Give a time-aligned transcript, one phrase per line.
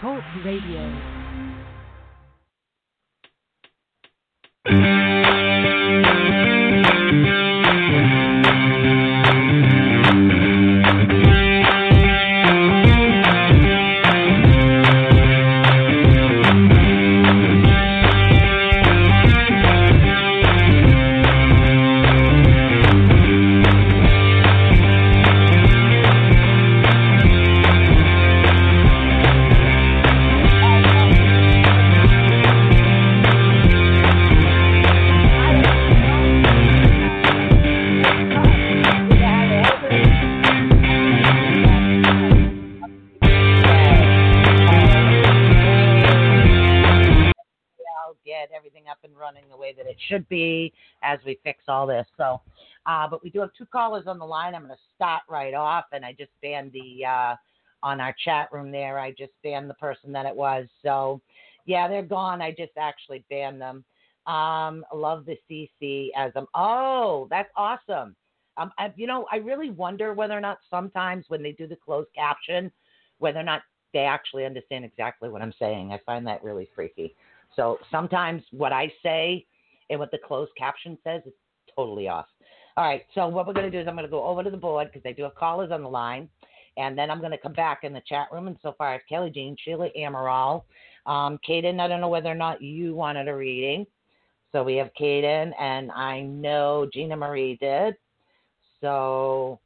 [0.00, 1.17] Talk Radio.
[51.08, 52.06] As we fix all this.
[52.16, 52.40] So,
[52.86, 54.54] uh, but we do have two callers on the line.
[54.54, 57.36] I'm going to start right off, and I just banned the uh,
[57.82, 58.98] on our chat room there.
[58.98, 60.66] I just banned the person that it was.
[60.82, 61.20] So,
[61.66, 62.42] yeah, they're gone.
[62.42, 63.84] I just actually banned them.
[64.26, 66.46] Um, love the CC as them.
[66.54, 68.14] Oh, that's awesome.
[68.58, 71.76] Um, I, you know, I really wonder whether or not sometimes when they do the
[71.76, 72.70] closed caption,
[73.18, 73.62] whether or not
[73.94, 75.92] they actually understand exactly what I'm saying.
[75.92, 77.14] I find that really freaky.
[77.56, 79.46] So sometimes what I say
[79.90, 81.32] and what the closed caption says is
[81.74, 82.26] totally off.
[82.76, 84.50] All right, so what we're going to do is I'm going to go over to
[84.50, 86.28] the board because they do have callers on the line,
[86.76, 88.46] and then I'm going to come back in the chat room.
[88.46, 90.62] And so far, as Kelly Jean, Sheila Amaral,
[91.06, 91.80] um, Kaden.
[91.80, 93.86] I don't know whether or not you wanted a reading,
[94.52, 97.96] so we have Kaden, and I know Gina Marie did.
[98.80, 99.58] So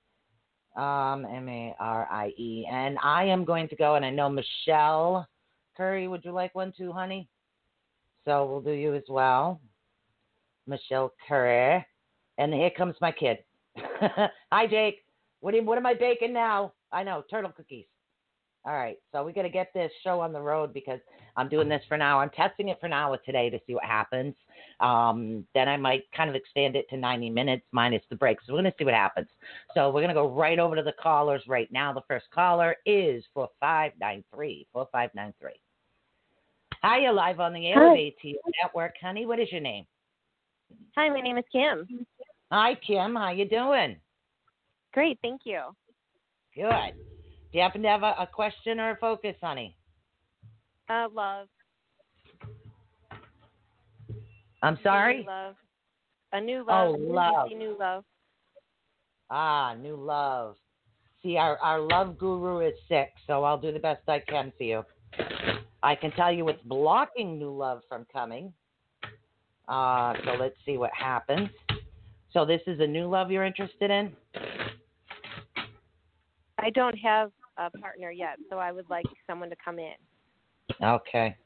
[0.76, 4.30] um, M A R I E, and I am going to go, and I know
[4.30, 5.28] Michelle
[5.76, 6.08] Curry.
[6.08, 7.28] Would you like one too, honey?
[8.24, 9.60] So we'll do you as well.
[10.66, 11.84] Michelle Curry.
[12.38, 13.38] And here comes my kid.
[13.76, 15.04] Hi, Jake.
[15.40, 16.72] What, you, what am I baking now?
[16.92, 17.86] I know, turtle cookies.
[18.64, 21.00] All right, so we got to get this show on the road because
[21.36, 22.20] I'm doing this for now.
[22.20, 24.36] I'm testing it for now today to see what happens.
[24.78, 28.38] Um, then I might kind of expand it to 90 minutes minus the break.
[28.46, 29.26] So we're going to see what happens.
[29.74, 31.92] So we're going to go right over to the callers right now.
[31.92, 34.68] The first caller is 4593.
[34.72, 35.60] 4593.
[36.82, 38.12] Hi, you're live on the air Hi.
[38.24, 39.26] AT Network, honey.
[39.26, 39.86] What is your name?
[40.96, 42.06] Hi, my name is Kim.
[42.50, 43.14] Hi, Kim.
[43.16, 43.96] How you doing?
[44.92, 45.60] Great, thank you.
[46.54, 46.94] Good.
[46.94, 49.76] Do you happen to have a, a question or a focus, honey?
[50.88, 51.48] Uh, love.
[54.62, 55.24] I'm sorry.
[55.26, 55.54] Love.
[56.32, 57.00] A new Oh, love.
[57.00, 57.48] love.
[57.56, 58.04] New love.
[59.30, 60.56] Ah, new love.
[61.22, 64.64] See, our, our love guru is sick, so I'll do the best I can for
[64.64, 64.82] you.
[65.82, 68.52] I can tell you what's blocking new love from coming.
[69.68, 71.48] Uh, so let's see what happens.
[72.32, 74.12] So this is a new love you're interested in?
[76.58, 79.94] I don't have a partner yet, so I would like someone to come in.
[80.82, 81.36] Okay.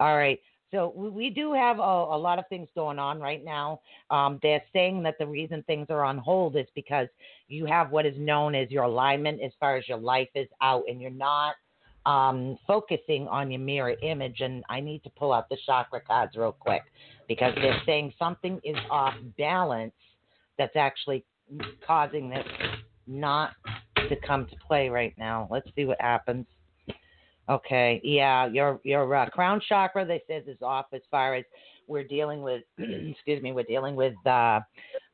[0.00, 0.40] All right.
[0.70, 3.80] So we, do have a, a lot of things going on right now.
[4.10, 7.08] Um, they're saying that the reason things are on hold is because
[7.48, 10.82] you have what is known as your alignment as far as your life is out,
[10.86, 11.54] and you're not
[12.08, 14.40] um, focusing on your mirror image.
[14.40, 16.82] And I need to pull out the chakra cards real quick
[17.28, 19.92] because they're saying something is off balance
[20.56, 21.24] that's actually
[21.86, 22.46] causing this
[23.06, 23.52] not
[24.08, 25.46] to come to play right now.
[25.50, 26.46] Let's see what happens.
[27.50, 31.44] Okay, yeah, your your uh, crown chakra they says is off as far as
[31.86, 32.62] we're dealing with.
[32.78, 34.60] excuse me, we're dealing with uh,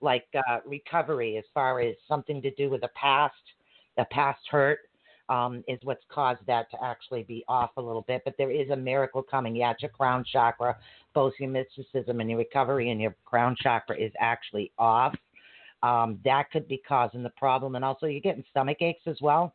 [0.01, 3.35] like uh, recovery as far as something to do with the past,
[3.97, 4.81] the past hurt.
[5.31, 8.69] Um, is what's caused that to actually be off a little bit, but there is
[8.69, 9.57] a miracle coming.
[9.57, 10.77] Yeah, it's your crown chakra,
[11.15, 15.15] both your mysticism and your recovery, and your crown chakra is actually off.
[15.83, 19.55] Um, that could be causing the problem, and also you're getting stomach aches as well.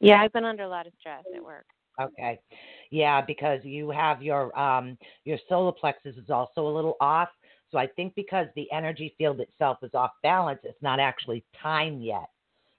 [0.00, 1.64] Yeah, I've been under a lot of stress at work.
[2.00, 2.40] Okay.
[2.90, 7.28] Yeah, because you have your um your solar plexus is also a little off.
[7.70, 12.00] So I think because the energy field itself is off balance, it's not actually time
[12.00, 12.28] yet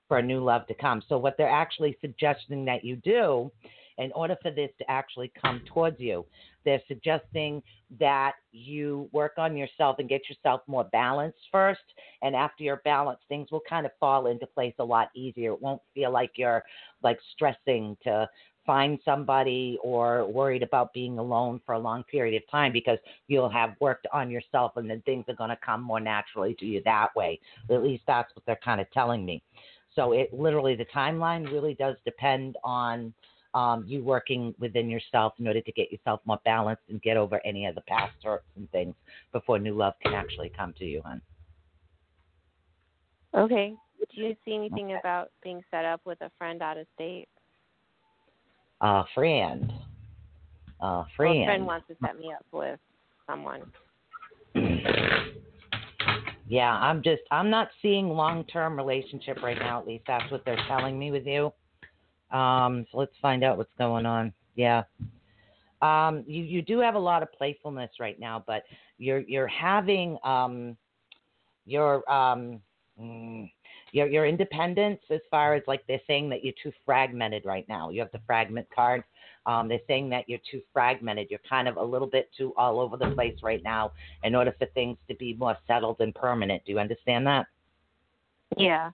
[0.07, 1.01] for a new love to come.
[1.07, 3.51] So what they're actually suggesting that you do
[3.97, 6.25] in order for this to actually come towards you,
[6.65, 7.61] they're suggesting
[7.99, 11.81] that you work on yourself and get yourself more balanced first.
[12.21, 15.53] And after you're balanced, things will kind of fall into place a lot easier.
[15.53, 16.63] It won't feel like you're
[17.03, 18.27] like stressing to
[18.65, 22.97] find somebody or worried about being alone for a long period of time because
[23.27, 26.65] you'll have worked on yourself and then things are going to come more naturally to
[26.65, 27.39] you that way.
[27.69, 29.43] At least that's what they're kind of telling me.
[29.95, 33.13] So it literally, the timeline really does depend on
[33.53, 37.39] um, you working within yourself in order to get yourself more balanced and get over
[37.45, 38.93] any of the past hurts and things
[39.31, 41.21] before new love can actually come to you, hon.
[43.33, 43.73] Okay.
[44.13, 47.27] Do you see anything about being set up with a friend out of state?
[48.81, 49.71] a friend.
[50.81, 51.41] A Well, friend.
[51.41, 52.79] a friend wants to set me up with
[53.27, 53.61] someone.
[56.47, 59.79] yeah, I'm just I'm not seeing long term relationship right now.
[59.79, 61.51] At least that's what they're telling me with you.
[62.35, 64.33] Um, so let's find out what's going on.
[64.55, 64.83] Yeah.
[65.81, 68.63] Um, you you do have a lot of playfulness right now, but
[68.97, 70.77] you're you're having um,
[71.65, 72.61] your um,
[72.99, 73.49] mm,
[73.95, 77.89] your your independence as far as like they're saying that you're too fragmented right now.
[77.89, 79.03] You have the fragment card.
[79.45, 81.27] Um, they're saying that you're too fragmented.
[81.29, 83.93] You're kind of a little bit too all over the place right now
[84.23, 86.63] in order for things to be more settled and permanent.
[86.65, 87.45] Do you understand that?
[88.57, 88.91] Yeah.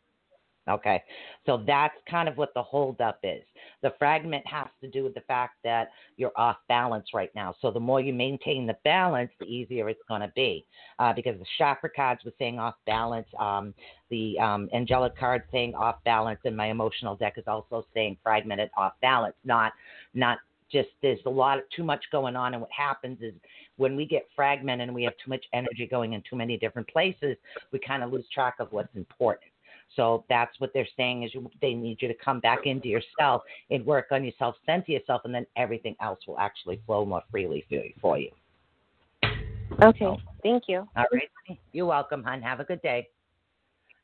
[0.69, 1.01] Okay.
[1.45, 3.41] So that's kind of what the holdup is.
[3.81, 7.55] The fragment has to do with the fact that you're off balance right now.
[7.61, 10.65] So the more you maintain the balance, the easier it's going to be.
[10.99, 13.73] Uh, because the chakra cards were saying off balance, um,
[14.11, 18.69] the um, angelic card saying off balance, and my emotional deck is also saying fragmented
[18.77, 19.35] off balance.
[19.43, 19.73] Not,
[20.13, 20.37] not
[20.71, 23.33] just there's a lot of too much going on, and what happens is
[23.77, 26.87] when we get fragmented and we have too much energy going in too many different
[26.87, 27.35] places,
[27.71, 29.50] we kind of lose track of what's important.
[29.95, 33.43] So that's what they're saying is you, they need you to come back into yourself
[33.69, 37.65] and work on yourself, center yourself, and then everything else will actually flow more freely
[38.01, 38.31] for you.
[39.81, 39.99] Okay.
[39.99, 40.87] So- Thank you.
[40.95, 41.29] All right.
[41.71, 42.41] You're welcome, hon.
[42.41, 43.07] Have a good day.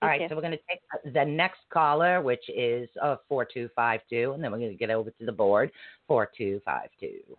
[0.01, 0.29] All Thank right, you.
[0.29, 4.59] so we're going to take the next caller, which is uh, 4252, and then we're
[4.59, 5.71] going to get over to the board
[6.07, 7.35] 4252.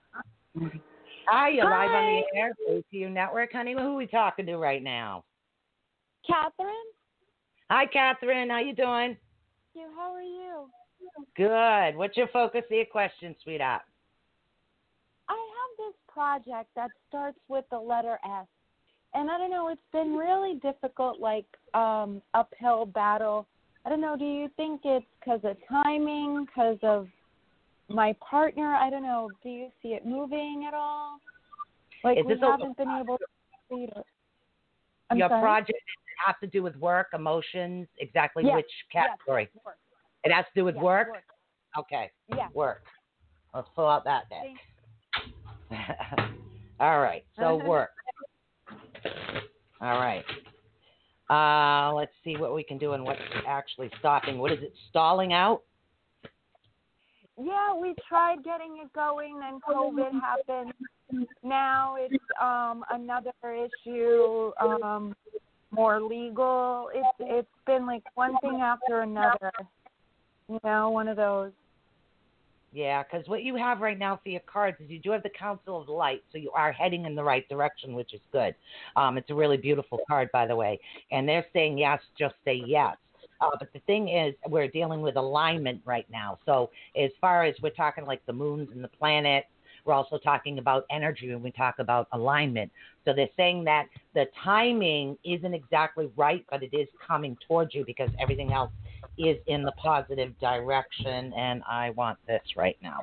[1.29, 3.75] Hi, you're live on the air, ATU Network, honey.
[3.75, 5.23] Who are we talking to right now?
[6.27, 6.75] Catherine,
[7.71, 8.49] Hi, Catherine.
[8.49, 9.17] How you doing?
[9.75, 10.71] you, how are you?
[11.37, 11.99] Good.
[11.99, 13.83] What's your focus of your question, sweetheart?
[15.29, 18.47] I have this project that starts with the letter S.
[19.15, 23.47] And I don't know, it's been really difficult, like um, uphill battle.
[23.85, 27.07] I don't know, do you think it's because of timing, because of
[27.89, 28.75] my partner?
[28.75, 29.31] I don't know.
[29.43, 31.19] Do you see it moving at all?
[32.03, 33.25] Like Is we haven't been able to
[33.69, 34.07] complete it.
[35.11, 35.41] I'm your sorry?
[35.41, 35.79] project
[36.25, 39.49] have to do with work, emotions, exactly Yes, which category?
[39.55, 39.75] Yes.
[40.25, 41.09] It has to do with Yes, work?
[41.09, 41.25] work.
[41.79, 42.49] Okay, Yeah.
[42.53, 42.85] work.
[43.55, 44.47] Let's pull out that deck.
[46.81, 47.91] All right, so work.
[49.81, 50.25] All right.
[51.31, 54.39] Uh, let's see what we can do and what's actually stopping.
[54.39, 55.63] What is it stalling out?
[57.41, 60.73] Yeah, we tried getting it going, then COVID happened.
[61.43, 65.15] Now it's um another issue, um
[65.71, 66.91] more legal.
[66.95, 69.53] It's it's been like one thing after another.
[70.49, 71.53] You know, one of those.
[72.73, 75.31] Yeah, because what you have right now for your cards is you do have the
[75.31, 78.55] Council of Light, so you are heading in the right direction, which is good.
[78.95, 80.79] Um, it's a really beautiful card, by the way.
[81.11, 82.97] And they're saying yes, just say yes.
[83.41, 86.39] Uh, but the thing is, we're dealing with alignment right now.
[86.45, 89.47] So as far as we're talking like the moons and the planets,
[89.89, 92.71] we're also talking about energy when we talk about alignment.
[93.07, 97.85] So they're saying that the timing isn't exactly right, but it is coming towards you
[97.87, 98.71] because everything else
[99.17, 101.33] is in the positive direction.
[101.33, 103.01] And I want this right now.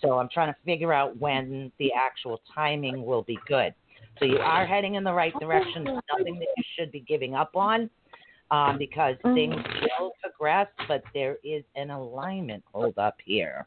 [0.00, 3.74] So I'm trying to figure out when the actual timing will be good.
[4.18, 5.84] So you are heading in the right direction.
[5.84, 7.90] There's nothing that you should be giving up on
[8.50, 9.54] um, because things
[9.98, 13.66] will progress, but there is an alignment hold up here.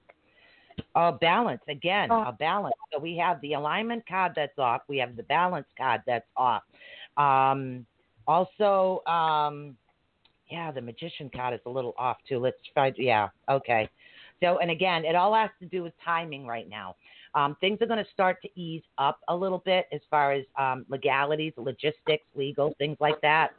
[0.96, 2.24] A balance again, Oh.
[2.24, 2.76] a balance.
[2.92, 4.82] So we have the alignment card that's off.
[4.88, 6.64] We have the balance card that's off.
[7.18, 7.86] Um,
[8.28, 9.76] also, um,
[10.50, 12.40] yeah, the magician card is a little off too.
[12.40, 12.94] Let's try.
[12.98, 13.90] Yeah, okay.
[14.42, 16.96] So, and again, it all has to do with timing right now.
[17.36, 20.46] Um, things are going to start to ease up a little bit as far as
[20.60, 23.52] um, legalities, logistics, legal, things like that.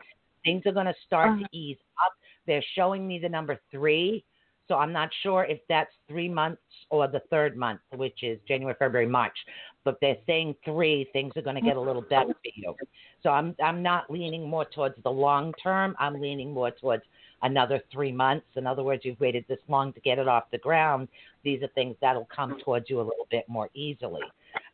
[0.45, 1.41] Things are going to start Uh-huh.
[1.51, 2.13] to ease up.
[2.47, 4.23] They're showing me the number three.
[4.69, 8.75] So I'm not sure if that's three months or the third month, which is January,
[8.79, 9.37] February, March.
[9.85, 12.75] But they're saying three, things are going to get a little better for you.
[13.23, 15.95] So I'm I'm not leaning more towards the long term.
[15.99, 17.03] I'm leaning more towards
[17.43, 18.47] another three months.
[18.57, 21.09] In other words, you've waited this long to get it off the ground.
[21.43, 24.23] These are things that'll come towards you a little bit more easily.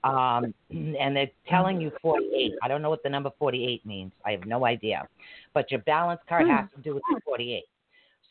[0.04, 2.52] Um, and they're telling you 48.
[2.62, 4.12] I don't know what the number 48 means.
[4.24, 5.06] I have no idea.
[5.52, 7.64] But your balance card has to do with the 48.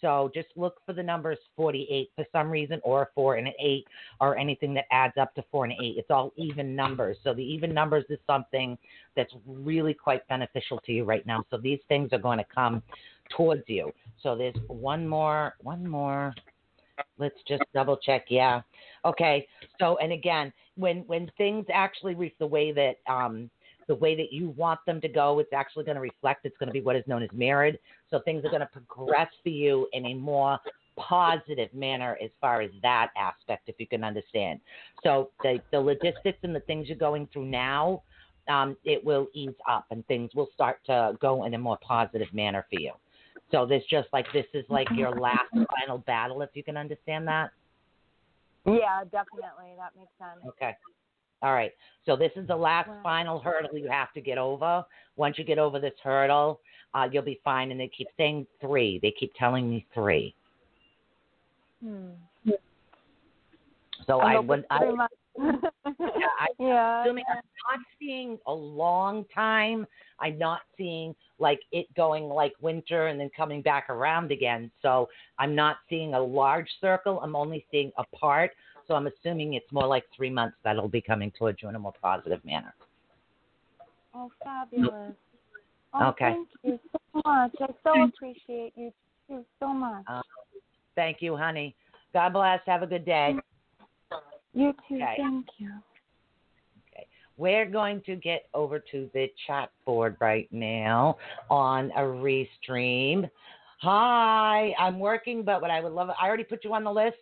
[0.01, 3.53] So just look for the numbers 48 for some reason, or a four and an
[3.59, 3.85] eight,
[4.21, 5.95] or anything that adds up to four and eight.
[5.97, 7.17] It's all even numbers.
[7.23, 8.77] So the even numbers is something
[9.15, 11.43] that's really quite beneficial to you right now.
[11.49, 12.81] So these things are going to come
[13.35, 13.91] towards you.
[14.23, 16.33] So there's one more, one more.
[17.17, 18.25] Let's just double check.
[18.29, 18.61] Yeah.
[19.05, 19.47] Okay.
[19.79, 23.49] So and again, when when things actually reach the way that um
[23.89, 26.45] the way that you want them to go, it's actually going to reflect.
[26.45, 27.77] It's going to be what is known as mirrored.
[28.11, 30.59] So things are going to progress for you in a more
[30.95, 34.59] positive manner as far as that aspect, if you can understand.
[35.03, 38.03] So the the logistics and the things you're going through now,
[38.47, 42.31] um, it will ease up and things will start to go in a more positive
[42.31, 42.91] manner for you.
[43.51, 47.27] So this just like this is like your last final battle, if you can understand
[47.27, 47.49] that.
[48.67, 49.73] Yeah, definitely.
[49.77, 50.45] That makes sense.
[50.47, 50.75] Okay.
[51.41, 51.71] All right.
[52.05, 52.99] So this is the last Wow.
[53.03, 54.85] final hurdle you have to get over.
[55.15, 56.59] Once you get over this hurdle,
[56.93, 57.71] uh, you'll be fine.
[57.71, 58.99] And they keep saying three.
[58.99, 60.33] They keep telling me three.
[61.81, 62.09] Hmm.
[64.07, 64.65] So I I, would.
[64.69, 65.13] I, months.
[65.39, 67.03] I- yeah.
[67.03, 69.85] assuming I'm not seeing a long time.
[70.19, 74.69] I'm not seeing like it going like winter and then coming back around again.
[74.81, 77.19] So I'm not seeing a large circle.
[77.21, 78.51] I'm only seeing a part.
[78.89, 81.79] So I'm assuming it's more like three months that'll be coming towards you in a
[81.79, 82.73] more positive manner.
[84.15, 85.13] Oh, fabulous.
[85.93, 86.33] Oh, Okay.
[86.33, 87.51] Thank you so much.
[87.61, 88.91] I so appreciate you
[89.27, 90.03] too so much.
[90.07, 90.21] Uh,
[90.95, 91.75] Thank you, honey.
[92.13, 92.61] God bless.
[92.65, 93.35] Have a good day.
[94.53, 94.95] you too.
[94.95, 95.13] okay.
[95.17, 95.69] Thank you.
[96.91, 97.05] Okay.
[97.37, 101.17] We're going to get over to the chat board right now
[101.51, 103.29] on a restream.
[103.81, 107.17] Hi, I'm working, but what I would love, I already put you on the list.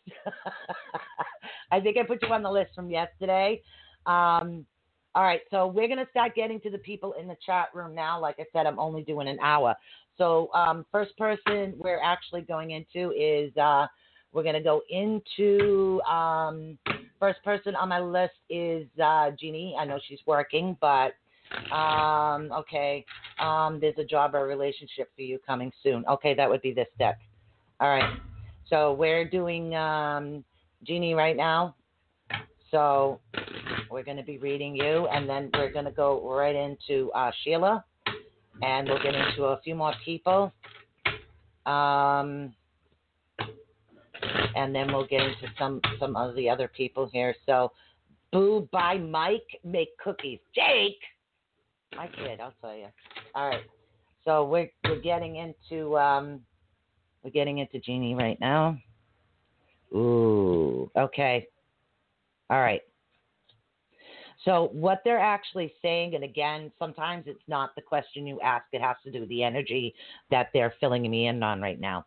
[1.72, 3.62] I think I put you on the list from yesterday.
[4.08, 4.66] Um,
[5.14, 7.94] all right, so we're going to start getting to the people in the chat room
[7.94, 8.20] now.
[8.20, 9.76] Like I said, I'm only doing an hour.
[10.18, 13.86] So, um, first person we're actually going into is uh,
[14.34, 16.76] we're going to go into um,
[17.20, 19.76] first person on my list is uh, Jeannie.
[19.80, 21.14] I know she's working, but
[21.72, 23.06] um, okay.
[23.40, 26.04] Um, there's a job or relationship for you coming soon.
[26.10, 27.20] Okay, that would be this deck.
[27.80, 28.20] All right.
[28.70, 30.44] So we're doing um,
[30.84, 31.76] Jeannie right now.
[32.72, 33.22] So
[33.90, 37.32] we're going to be reading you, and then we're going to go right into uh,
[37.44, 37.84] Sheila,
[38.62, 40.52] and we'll get into a few more people.
[41.66, 42.54] Um,
[44.56, 47.36] and then we'll get into some some of the other people here.
[47.46, 47.72] So,
[48.34, 50.40] Boo by Mike make cookies.
[50.54, 51.00] Jake,
[51.98, 52.88] my kid, I'll tell you.
[53.36, 53.64] All right.
[54.24, 56.42] So we're we're getting into um
[57.24, 58.78] we're getting into Jeannie right now.
[59.94, 61.48] Ooh, okay.
[62.50, 62.82] All right.
[64.46, 68.82] So what they're actually saying, and again, sometimes it's not the question you ask; it
[68.82, 69.96] has to do with the energy
[70.30, 72.06] that they're filling me in on right now.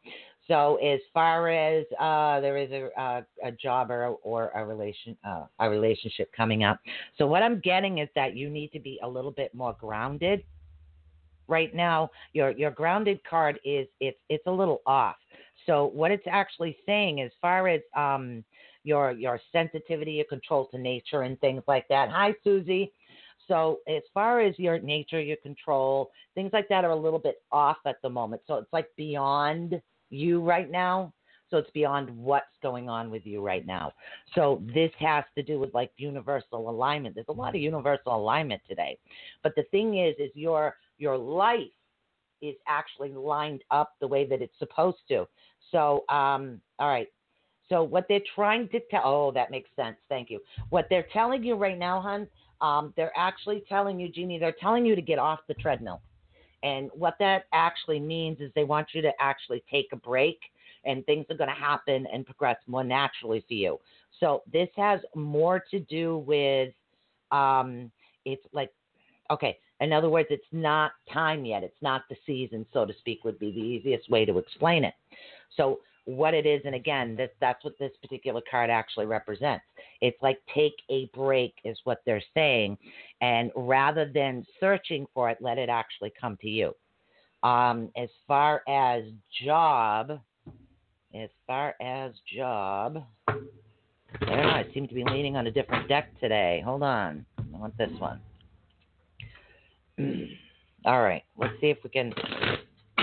[0.50, 5.16] So as far as uh, there is a, a, a job or, or a relation
[5.24, 6.80] uh, a relationship coming up.
[7.18, 10.42] So what I'm getting is that you need to be a little bit more grounded.
[11.46, 15.14] Right now, your your grounded card is it's it's a little off.
[15.66, 18.42] So what it's actually saying, as far as um,
[18.82, 22.08] your your sensitivity, your control to nature, and things like that.
[22.10, 22.90] Hi, Susie.
[23.46, 27.40] So as far as your nature, your control, things like that are a little bit
[27.52, 28.42] off at the moment.
[28.48, 29.80] So it's like beyond
[30.10, 31.12] you right now.
[31.50, 33.92] So it's beyond what's going on with you right now.
[34.34, 37.16] So this has to do with like universal alignment.
[37.16, 38.98] There's a lot of universal alignment today.
[39.42, 41.60] But the thing is is your your life
[42.40, 45.26] is actually lined up the way that it's supposed to.
[45.72, 47.08] So um all right.
[47.68, 49.96] So what they're trying to tell oh that makes sense.
[50.08, 50.40] Thank you.
[50.68, 52.28] What they're telling you right now, hun,
[52.60, 56.00] um, they're actually telling you, Jeannie, they're telling you to get off the treadmill.
[56.62, 60.38] And what that actually means is they want you to actually take a break
[60.84, 63.78] and things are going to happen and progress more naturally for you.
[64.18, 66.72] So this has more to do with
[67.30, 67.90] um,
[68.24, 68.70] it's like,
[69.30, 71.62] okay, in other words, it's not time yet.
[71.62, 74.94] It's not the season, so to speak, would be the easiest way to explain it.
[75.56, 79.64] So what it is, and again, this, that's what this particular card actually represents.
[80.00, 82.78] It's like take a break, is what they're saying,
[83.20, 86.74] and rather than searching for it, let it actually come to you.
[87.42, 89.04] Um, as far as
[89.44, 90.20] job,
[91.14, 93.32] as far as job, I
[94.20, 94.50] don't know.
[94.50, 96.62] I seem to be leaning on a different deck today.
[96.64, 98.20] Hold on, I want this one.
[100.84, 102.12] All right, let's see if we can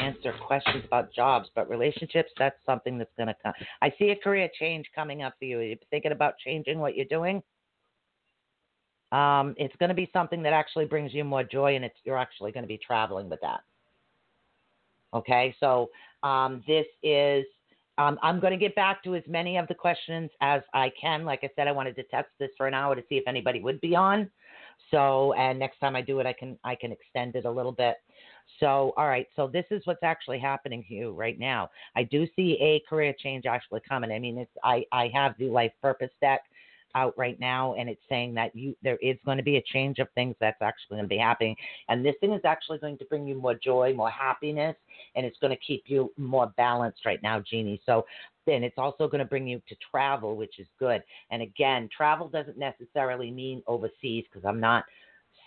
[0.07, 3.53] answer questions about jobs, but relationships, that's something that's going to come.
[3.81, 5.59] I see a career change coming up for you.
[5.59, 7.41] Are you thinking about changing what you're doing?
[9.11, 12.17] Um, it's going to be something that actually brings you more joy, and it's you're
[12.17, 13.61] actually going to be traveling with that.
[15.13, 15.89] Okay, so
[16.23, 17.45] um, this is.
[17.99, 21.25] Um, I'm going to get back to as many of the questions as I can.
[21.25, 23.59] Like I said, I wanted to test this for an hour to see if anybody
[23.59, 24.29] would be on.
[24.91, 27.71] So, and next time I do it, I can I can extend it a little
[27.71, 27.97] bit.
[28.59, 29.27] So, all right.
[29.35, 31.69] So this is what's actually happening to you right now.
[31.95, 34.11] I do see a career change actually coming.
[34.11, 36.41] I mean, it's I I have the life purpose deck.
[36.95, 39.99] Out right now, and it's saying that you there is going to be a change
[39.99, 41.55] of things that's actually going to be happening,
[41.89, 44.75] and this thing is actually going to bring you more joy, more happiness,
[45.15, 47.81] and it's going to keep you more balanced right now, Jeannie.
[47.85, 48.05] So
[48.45, 51.03] then it's also going to bring you to travel, which is good.
[51.31, 54.85] And again, travel doesn't necessarily mean overseas because I'm not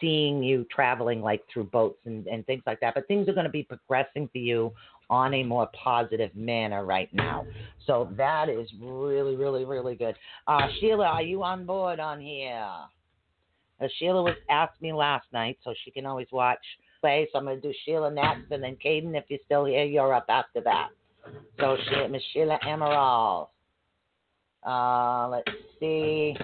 [0.00, 2.94] seeing you traveling like through boats and, and things like that.
[2.94, 4.72] But things are going to be progressing for you
[5.08, 7.44] on a more positive manner right now.
[7.86, 10.14] So that is really, really, really good.
[10.46, 12.68] Uh, Sheila, are you on board on here?
[13.80, 16.58] Uh, Sheila was asked me last night, so she can always watch
[17.00, 17.28] play.
[17.32, 20.14] So I'm going to do Sheila next, and then Caden, if you're still here, you're
[20.14, 20.88] up after that.
[21.58, 23.48] So she, Miss Sheila Emerald.
[24.64, 26.36] Uh, let's see.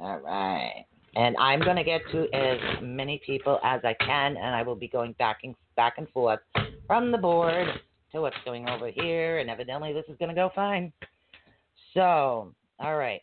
[0.00, 0.86] All right.
[1.14, 4.74] And I'm going to get to as many people as I can, and I will
[4.74, 6.40] be going back and back and forth
[6.86, 7.66] from the board
[8.12, 10.92] to what's going over here, and evidently this is going to go fine.
[11.94, 13.22] So, all right,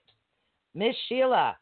[0.76, 1.58] Miss Sheila,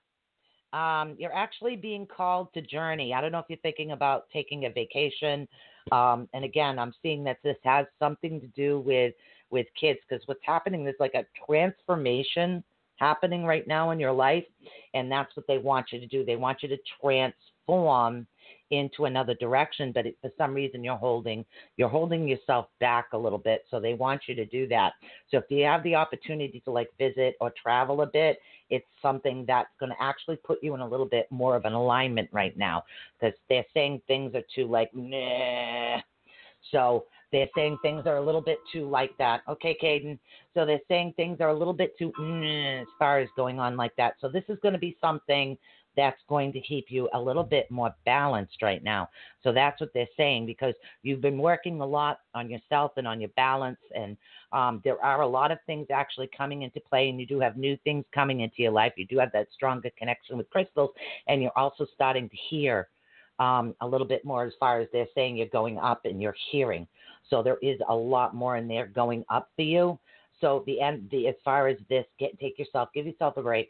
[0.73, 3.13] um, you're actually being called to journey.
[3.13, 5.47] I don't know if you're thinking about taking a vacation.
[5.91, 9.13] Um, and again, I'm seeing that this has something to do with
[9.49, 12.61] with kids because what's happening is like a transformation
[12.97, 14.45] happening right now in your life,
[14.93, 16.25] and that's what they want you to do.
[16.25, 18.27] They want you to transform
[18.71, 21.45] into another direction, but it, for some reason you're holding
[21.77, 23.63] you're holding yourself back a little bit.
[23.71, 24.93] So they want you to do that.
[25.29, 28.39] So if you have the opportunity to like visit or travel a bit,
[28.69, 31.73] it's something that's going to actually put you in a little bit more of an
[31.73, 32.83] alignment right now
[33.19, 36.01] because they're saying things are too like nah.
[36.71, 39.41] So they're saying things are a little bit too like that.
[39.49, 40.17] Okay, Caden.
[40.53, 43.75] So they're saying things are a little bit too mm, as far as going on
[43.75, 44.15] like that.
[44.21, 45.57] So this is going to be something
[45.97, 49.09] that's going to keep you a little bit more balanced right now.
[49.43, 53.19] So that's what they're saying because you've been working a lot on yourself and on
[53.19, 54.15] your balance, and
[54.53, 57.57] um, there are a lot of things actually coming into play, and you do have
[57.57, 58.93] new things coming into your life.
[58.95, 60.91] You do have that stronger connection with crystals,
[61.27, 62.87] and you're also starting to hear
[63.39, 66.35] um, a little bit more as far as they're saying you're going up and you're
[66.51, 66.87] hearing.
[67.29, 69.99] So there is a lot more in there going up for you.
[70.39, 73.69] So the end, the as far as this, get take yourself, give yourself a break,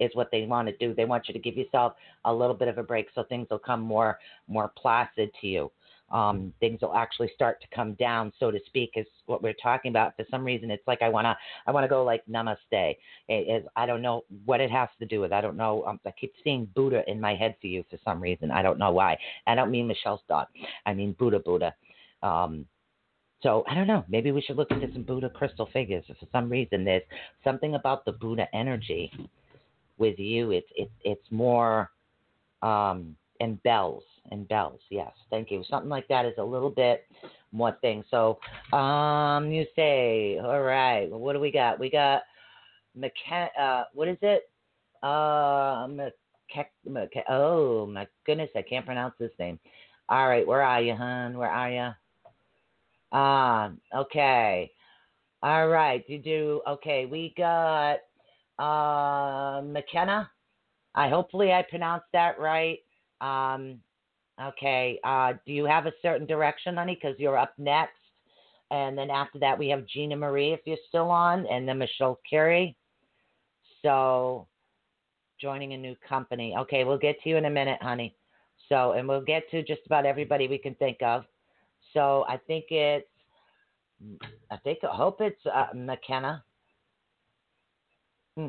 [0.00, 0.94] is what they want to do.
[0.94, 1.94] They want you to give yourself
[2.24, 5.70] a little bit of a break so things will come more more placid to you.
[6.12, 9.88] Um, things will actually start to come down, so to speak, is what we're talking
[9.90, 10.14] about.
[10.14, 11.34] For some reason, it's like I wanna,
[11.66, 12.56] I wanna go like namaste.
[12.70, 15.32] It is, I don't know what it has to do with.
[15.32, 15.84] I don't know.
[15.86, 18.50] Um, I keep seeing Buddha in my head for you for some reason.
[18.50, 19.16] I don't know why.
[19.46, 20.48] I don't mean Michelle's Stott.
[20.84, 21.74] I mean Buddha, Buddha.
[22.22, 22.66] Um,
[23.42, 24.04] so I don't know.
[24.08, 26.04] Maybe we should look into some Buddha crystal figures.
[26.06, 27.02] For some reason, there's
[27.44, 29.10] something about the Buddha energy
[29.98, 30.50] with you.
[30.52, 31.90] It's it's it's more
[32.62, 34.80] um, and bells and bells.
[34.90, 35.64] Yes, thank you.
[35.68, 37.04] Something like that is a little bit
[37.50, 38.04] more thing.
[38.10, 38.38] So
[38.72, 41.10] um, you say, all right.
[41.10, 41.78] Well, what do we got?
[41.80, 42.22] We got
[42.98, 43.48] mechan.
[43.58, 44.48] Uh, what is it?
[45.02, 45.88] Uh,
[47.28, 49.58] oh my goodness, I can't pronounce this name.
[50.08, 51.38] All right, where are you, hon?
[51.38, 51.90] Where are you?
[53.12, 54.70] Um, okay.
[55.42, 57.04] All right, you do okay.
[57.04, 57.98] We got
[58.58, 60.30] uh, McKenna.
[60.94, 62.78] I hopefully I pronounced that right.
[63.20, 63.80] Um,
[64.40, 65.00] okay.
[65.02, 66.96] Uh, do you have a certain direction, honey?
[67.00, 67.98] Because you're up next,
[68.70, 72.20] and then after that we have Gina Marie if you're still on, and then Michelle
[72.30, 72.76] Curry.
[73.82, 74.46] So,
[75.40, 76.54] joining a new company.
[76.56, 78.14] Okay, we'll get to you in a minute, honey.
[78.68, 81.24] So, and we'll get to just about everybody we can think of.
[81.92, 83.06] So I think it's,
[84.50, 86.42] I think I hope it's uh, McKenna.
[88.36, 88.48] Hmm.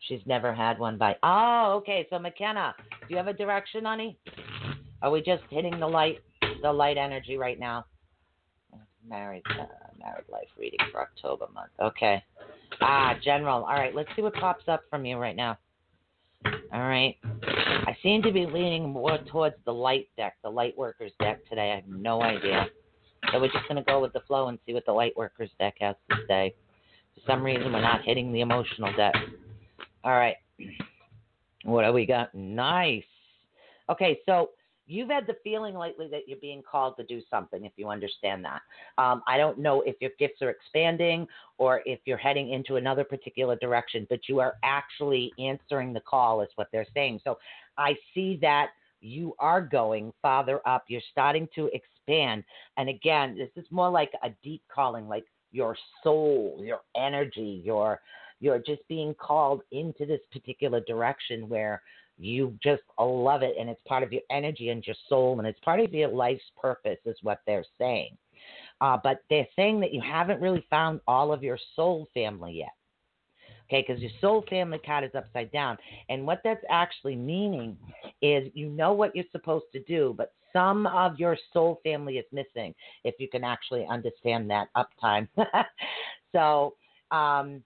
[0.00, 1.16] She's never had one by.
[1.22, 2.06] Oh, okay.
[2.10, 4.18] So McKenna, do you have a direction, honey?
[5.02, 6.18] Are we just hitting the light,
[6.62, 7.84] the light energy right now?
[9.08, 9.64] Married, uh,
[9.98, 11.70] married life reading for October month.
[11.80, 12.22] Okay.
[12.80, 13.64] Ah, general.
[13.64, 13.94] All right.
[13.94, 15.58] Let's see what pops up from you right now.
[16.72, 17.16] All right.
[17.88, 21.72] I seem to be leaning more towards the light deck, the light workers deck today.
[21.72, 22.66] I have no idea.
[23.32, 25.48] So we're just going to go with the flow and see what the light workers
[25.58, 26.54] deck has to say.
[27.14, 29.14] For some reason, we're not hitting the emotional deck.
[30.04, 30.36] All right.
[31.64, 32.34] What do we got?
[32.34, 33.04] Nice.
[33.88, 34.50] Okay, so
[34.86, 38.44] you've had the feeling lately that you're being called to do something, if you understand
[38.44, 38.60] that.
[38.96, 41.26] Um, I don't know if your gifts are expanding
[41.58, 46.40] or if you're heading into another particular direction, but you are actually answering the call,
[46.40, 47.20] is what they're saying.
[47.22, 47.38] So
[47.78, 50.84] I see that you are going farther up.
[50.88, 52.44] You're starting to expand.
[52.76, 58.00] And again, this is more like a deep calling, like your soul, your energy, your
[58.40, 61.82] you're just being called into this particular direction where
[62.18, 65.60] you just love it and it's part of your energy and your soul and it's
[65.60, 68.16] part of your life's purpose is what they're saying
[68.80, 72.72] uh, but they're saying that you haven't really found all of your soul family yet
[73.70, 75.76] Okay, because your soul family card is upside down.
[76.08, 77.76] And what that's actually meaning
[78.22, 82.24] is you know what you're supposed to do, but some of your soul family is
[82.32, 85.28] missing if you can actually understand that uptime.
[86.32, 86.74] so,
[87.10, 87.62] um,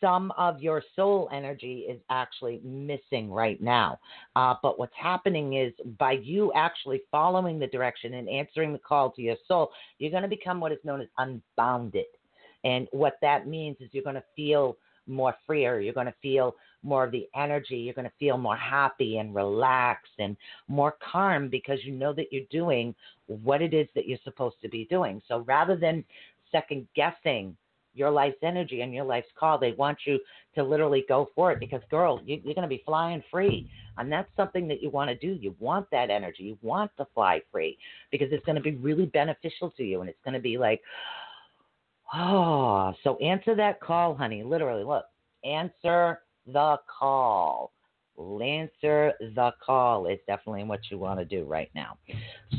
[0.00, 3.98] some of your soul energy is actually missing right now.
[4.36, 9.10] Uh, but what's happening is by you actually following the direction and answering the call
[9.12, 12.04] to your soul, you're going to become what is known as unbounded.
[12.64, 15.80] And what that means is you're going to feel more freer.
[15.80, 17.76] You're going to feel more of the energy.
[17.76, 20.36] You're going to feel more happy and relaxed and
[20.68, 22.94] more calm because you know that you're doing
[23.26, 25.20] what it is that you're supposed to be doing.
[25.28, 26.04] So rather than
[26.52, 27.56] second guessing
[27.94, 30.18] your life's energy and your life's call, they want you
[30.56, 33.70] to literally go for it because, girl, you, are going to be flying free.
[33.96, 35.40] And that's something that you want to do.
[35.40, 36.42] You want that energy.
[36.42, 37.78] You want to fly free
[38.10, 40.00] because it's going to be really beneficial to you.
[40.00, 40.80] And it's going to be like,
[42.12, 44.42] oh, so answer that call, honey.
[44.42, 45.04] Literally, look,
[45.44, 47.72] answer the call.
[48.18, 51.98] Answer the call is definitely what you want to do right now.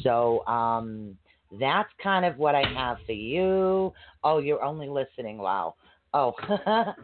[0.01, 1.17] So, um,
[1.59, 3.93] that's kind of what I have for you.
[4.23, 5.37] Oh, you're only listening.
[5.37, 5.75] Wow.
[6.13, 6.33] Oh,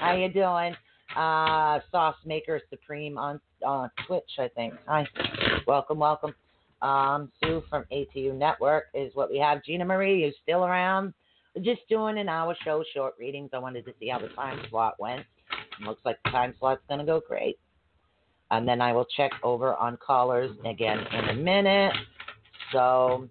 [0.00, 0.74] how you doing?
[1.16, 4.74] Uh, Sauce Maker Supreme on on Twitch, I think.
[4.86, 5.06] Hi,
[5.66, 6.34] welcome, welcome.
[6.82, 9.64] Um, Sue from ATU Network is what we have.
[9.64, 11.14] Gina Marie, you still around?
[11.62, 13.50] Just doing an hour show, short readings.
[13.52, 15.24] I wanted to see how the time slot went.
[15.86, 17.58] looks like the time slot's going to go great.
[18.50, 21.92] And then I will check over on callers again in a minute.
[22.72, 23.28] So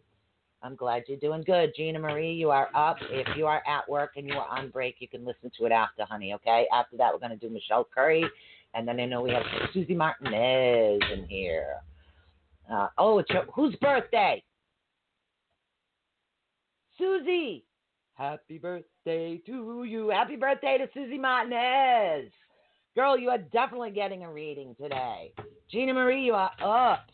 [0.61, 1.73] I'm glad you're doing good.
[1.75, 2.97] Gina Marie, you are up.
[3.09, 5.73] If you are at work and you are on break, you can listen to it
[5.73, 6.65] after, honey, okay?
[6.73, 8.25] After that, we're going to do Michelle Curry.
[8.73, 11.75] And then I know we have Susie Martinez in here.
[12.73, 14.41] Uh, oh, it's your, whose birthday?
[16.97, 17.65] Susie.
[18.15, 20.09] Happy birthday to you.
[20.09, 22.31] Happy birthday to Susie Martinez.
[22.95, 25.33] Girl, you are definitely getting a reading today.
[25.71, 27.07] Gina Marie, you are up.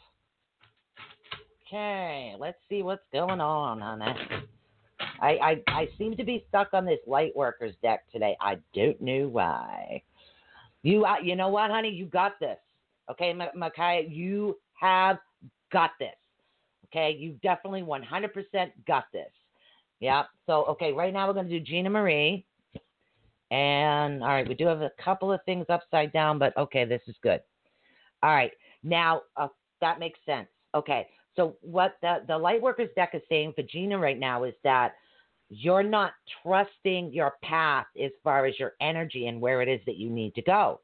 [1.65, 4.17] Okay, let's see what's going on on that.
[5.21, 8.35] I, I I seem to be stuck on this light workers deck today.
[8.41, 10.03] I don't know why.
[10.83, 11.89] You uh, you know what, honey?
[11.89, 12.57] You got this.
[13.09, 15.17] Okay, Makaya, you have
[15.71, 16.09] got this.
[16.88, 19.29] Okay, you definitely 100% got this.
[19.99, 20.23] Yeah.
[20.45, 22.45] So okay, right now we're gonna do Gina Marie.
[23.51, 27.01] And all right, we do have a couple of things upside down, but okay, this
[27.07, 27.41] is good.
[28.21, 28.51] All right,
[28.83, 29.47] now uh,
[29.81, 30.47] that makes sense.
[30.75, 34.93] Okay, so what the the Lightworkers deck is saying for Gina right now is that
[35.49, 39.97] you're not trusting your path as far as your energy and where it is that
[39.97, 40.79] you need to go.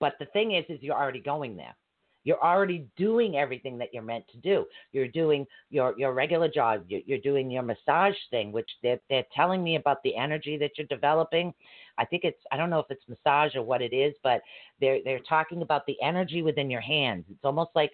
[0.00, 1.76] But the thing is, is you're already going there.
[2.24, 4.66] You're already doing everything that you're meant to do.
[4.92, 6.84] You're doing your your regular job.
[6.88, 10.86] You're, doing your massage thing, which they're they're telling me about the energy that you're
[10.86, 11.52] developing.
[11.98, 14.42] I think it's I don't know if it's massage or what it is, but
[14.80, 17.24] they're they're talking about the energy within your hands.
[17.30, 17.92] It's almost like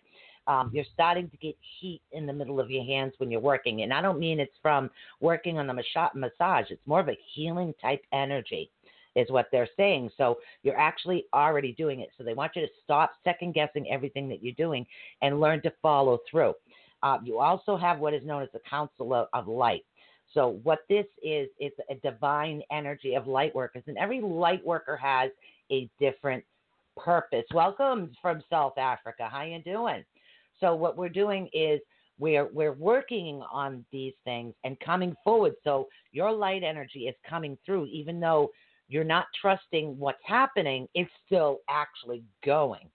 [0.49, 3.83] um, you're starting to get heat in the middle of your hands when you're working.
[3.83, 7.75] And I don't mean it's from working on the massage, it's more of a healing
[7.81, 8.71] type energy,
[9.19, 10.11] is what they're saying.
[10.17, 12.11] So you're actually already doing it.
[12.17, 14.87] So they want you to stop second guessing everything that you're doing
[15.23, 16.55] and learn to follow through.
[17.03, 19.85] Uh, you also have what is known as the Council of, of Light.
[20.35, 24.97] So what this is, is a divine energy of light workers, and every light worker
[24.97, 25.31] has
[25.71, 26.45] a different
[26.97, 27.45] purpose.
[27.55, 29.29] Welcome from South Africa.
[29.31, 30.05] How you doing?
[30.61, 31.81] So what we're doing is
[32.19, 35.55] we're we're working on these things and coming forward.
[35.65, 38.51] So your light energy is coming through, even though
[38.89, 40.89] you're not trusting what's happening.
[40.95, 42.89] It's still actually going.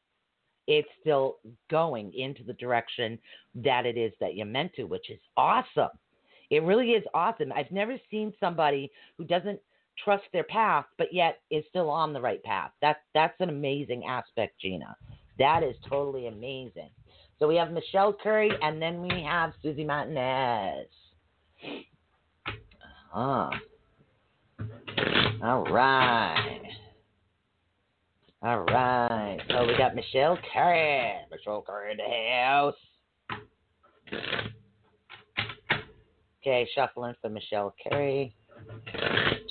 [0.67, 1.38] It's still
[1.69, 3.19] going into the direction
[3.56, 5.89] that it is that you're meant to, which is awesome.
[6.49, 7.51] It really is awesome.
[7.51, 9.60] I've never seen somebody who doesn't
[10.03, 12.71] trust their path, but yet is still on the right path.
[12.82, 14.95] That's that's an amazing aspect, Gina.
[15.38, 16.89] That is totally amazing.
[17.39, 20.88] So we have Michelle Curry, and then we have Susie Martinez.
[23.13, 23.49] Uh-huh.
[25.43, 26.62] All right.
[28.41, 29.39] All right.
[29.49, 31.13] So we got Michelle Curry.
[31.32, 32.75] Michelle Curry in the house.
[36.41, 38.36] Okay, shuffling for Michelle Curry.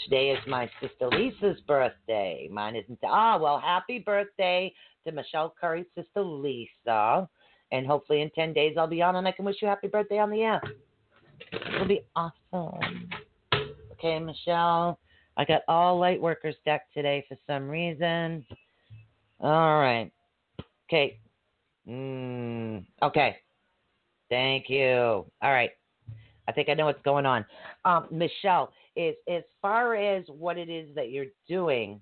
[0.05, 2.49] Today is my sister Lisa's birthday.
[2.51, 2.99] Mine isn't.
[3.05, 4.73] Ah, well, happy birthday
[5.07, 7.29] to Michelle Curry's sister Lisa.
[7.71, 10.19] And hopefully in 10 days I'll be on and I can wish you happy birthday
[10.19, 10.61] on the air.
[11.75, 13.09] It'll be awesome.
[13.93, 14.99] Okay, Michelle.
[15.37, 18.45] I got all light workers deck today for some reason.
[19.41, 20.11] All right.
[20.89, 21.19] Okay.
[21.89, 23.37] Mm, okay.
[24.29, 24.87] Thank you.
[25.43, 25.71] All right.
[26.49, 27.45] I think I know what's going on.
[27.85, 32.01] Um, Michelle, is as far as what it is that you're doing,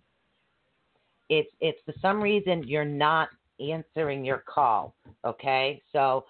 [1.28, 3.28] it's it's for some reason you're not
[3.60, 4.94] answering your call.
[5.24, 6.24] Okay, so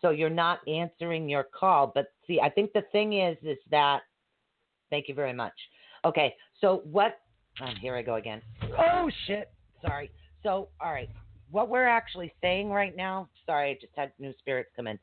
[0.00, 1.92] so you're not answering your call.
[1.94, 4.00] But see, I think the thing is, is that
[4.90, 5.54] thank you very much.
[6.04, 7.20] Okay, so what?
[7.62, 8.42] Oh, here I go again.
[8.78, 9.50] Oh shit!
[9.82, 10.10] Sorry.
[10.42, 11.10] So all right,
[11.50, 13.28] what we're actually saying right now.
[13.46, 14.98] Sorry, I just had new spirits come in.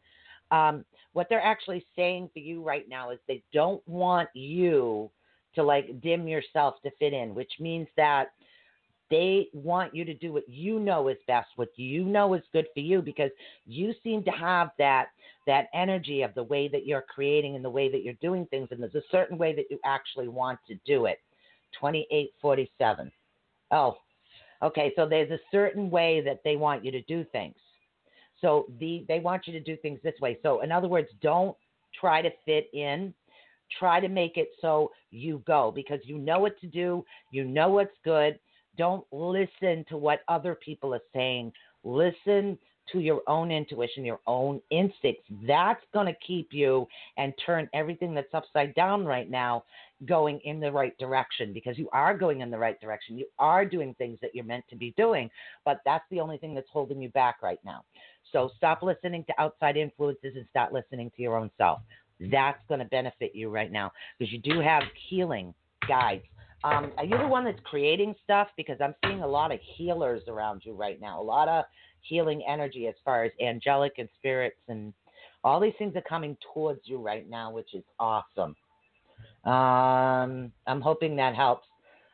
[0.51, 5.09] Um, what they're actually saying for you right now is they don't want you
[5.55, 8.29] to like dim yourself to fit in, which means that
[9.09, 12.67] they want you to do what you know is best, what you know is good
[12.73, 13.31] for you, because
[13.65, 15.07] you seem to have that
[15.45, 18.67] that energy of the way that you're creating and the way that you're doing things,
[18.71, 21.19] and there's a certain way that you actually want to do it.
[21.79, 23.11] Twenty-eight forty-seven.
[23.71, 23.97] Oh,
[24.61, 24.91] okay.
[24.95, 27.55] So there's a certain way that they want you to do things.
[28.41, 30.37] So the they want you to do things this way.
[30.43, 31.55] So in other words, don't
[31.99, 33.13] try to fit in.
[33.79, 37.03] Try to make it so you go because you know what to do.
[37.31, 38.39] You know what's good
[38.77, 41.51] don't listen to what other people are saying.
[41.83, 42.57] Listen
[42.91, 45.23] to your own intuition, your own instincts.
[45.45, 46.87] That's going to keep you
[47.17, 49.63] and turn everything that's upside down right now
[50.05, 53.17] going in the right direction because you are going in the right direction.
[53.17, 55.29] You are doing things that you're meant to be doing,
[55.65, 57.83] but that's the only thing that's holding you back right now.
[58.31, 61.79] So stop listening to outside influences and start listening to your own self.
[62.19, 65.53] That's going to benefit you right now because you do have healing
[65.87, 66.23] guides
[66.67, 68.47] um, are you the one that's creating stuff?
[68.57, 71.65] Because I'm seeing a lot of healers around you right now, a lot of
[72.01, 74.93] healing energy as far as angelic and spirits and
[75.43, 78.55] all these things are coming towards you right now, which is awesome.
[79.45, 81.67] Um, I'm hoping that helps.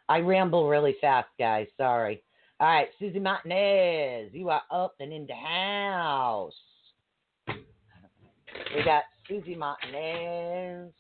[0.08, 1.68] I ramble really fast, guys.
[1.78, 2.22] Sorry.
[2.60, 6.54] All right, Susie Martinez, you are up and in the house.
[7.48, 10.92] We got Susie Martinez.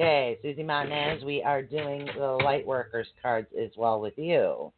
[0.00, 4.72] Okay, Susie Martinez, we are doing the light workers cards as well with you.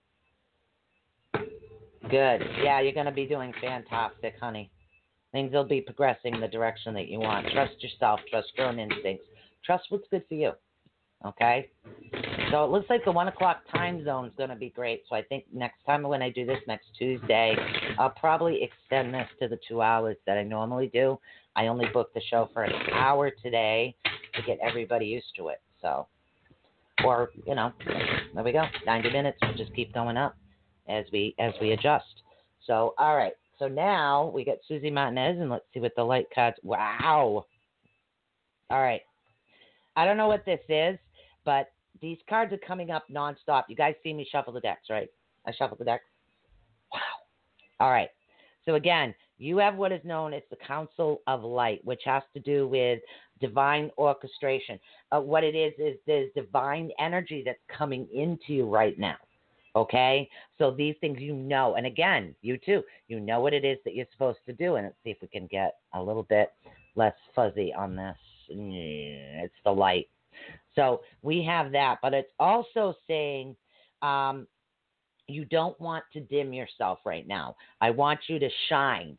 [2.11, 2.43] Good.
[2.61, 4.69] Yeah, you're going to be doing fantastic, honey.
[5.31, 7.47] Things will be progressing the direction that you want.
[7.53, 9.25] Trust yourself, trust your own instincts,
[9.65, 10.51] trust what's good for you.
[11.25, 11.71] Okay?
[12.51, 15.05] So it looks like the one o'clock time zone is going to be great.
[15.09, 17.55] So I think next time when I do this next Tuesday,
[17.97, 21.17] I'll probably extend this to the two hours that I normally do.
[21.55, 23.95] I only booked the show for an hour today
[24.35, 25.61] to get everybody used to it.
[25.81, 26.07] So,
[27.05, 27.73] or you know,
[28.35, 28.65] there we go.
[28.87, 29.39] 90 minutes.
[29.43, 30.37] We'll just keep going up
[30.89, 32.23] as we as we adjust.
[32.67, 33.33] So, all right.
[33.59, 36.57] So now we got Susie Martinez, and let's see what the light cards.
[36.63, 37.45] Wow.
[38.71, 39.03] All right.
[39.95, 40.99] I don't know what this is,
[41.45, 41.69] but
[42.01, 43.65] these cards are coming up nonstop.
[43.69, 45.09] You guys see me shuffle the decks, right?
[45.47, 46.05] I shuffle the decks.
[46.93, 47.01] Wow.
[47.81, 48.09] All right.
[48.65, 52.41] So again, you have what is known as the Council of Light, which has to
[52.41, 53.01] do with
[53.43, 54.81] divine orchestration.
[55.15, 59.17] Uh, what it is is there's divine energy that's coming into you right now.
[59.75, 60.29] Okay,
[60.59, 63.95] so these things you know, and again, you too, you know what it is that
[63.95, 64.77] you're supposed to do.
[64.77, 66.53] And let's see if we can get a little bit
[66.95, 68.17] less fuzzy on this.
[68.49, 70.09] It's the light.
[70.75, 73.57] So we have that, but it's also saying
[74.03, 74.47] um,
[75.27, 77.57] you don't want to dim yourself right now.
[77.81, 79.17] I want you to shine.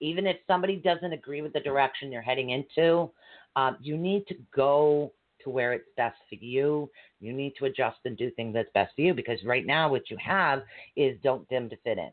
[0.00, 3.10] Even if somebody doesn't agree with the direction you're heading into,
[3.56, 5.12] um, you need to go
[5.42, 6.90] to where it's best for you.
[7.20, 10.10] You need to adjust and do things that's best for you because right now, what
[10.10, 10.62] you have
[10.96, 12.10] is don't dim to fit in.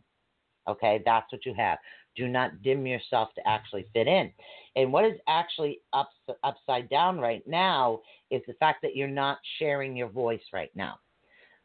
[0.68, 1.80] Okay, that's what you have.
[2.16, 4.32] Do not dim yourself to actually fit in.
[4.76, 6.12] And what is actually up,
[6.44, 11.00] upside down right now is the fact that you're not sharing your voice right now.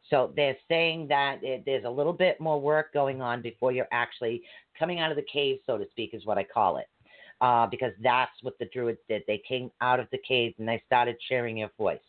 [0.09, 3.89] So they're saying that it, there's a little bit more work going on before you're
[3.91, 4.41] actually
[4.79, 6.87] coming out of the cave, so to speak, is what I call it
[7.41, 9.23] uh, because that's what the Druids did.
[9.27, 11.99] They came out of the cave and they started sharing your voice.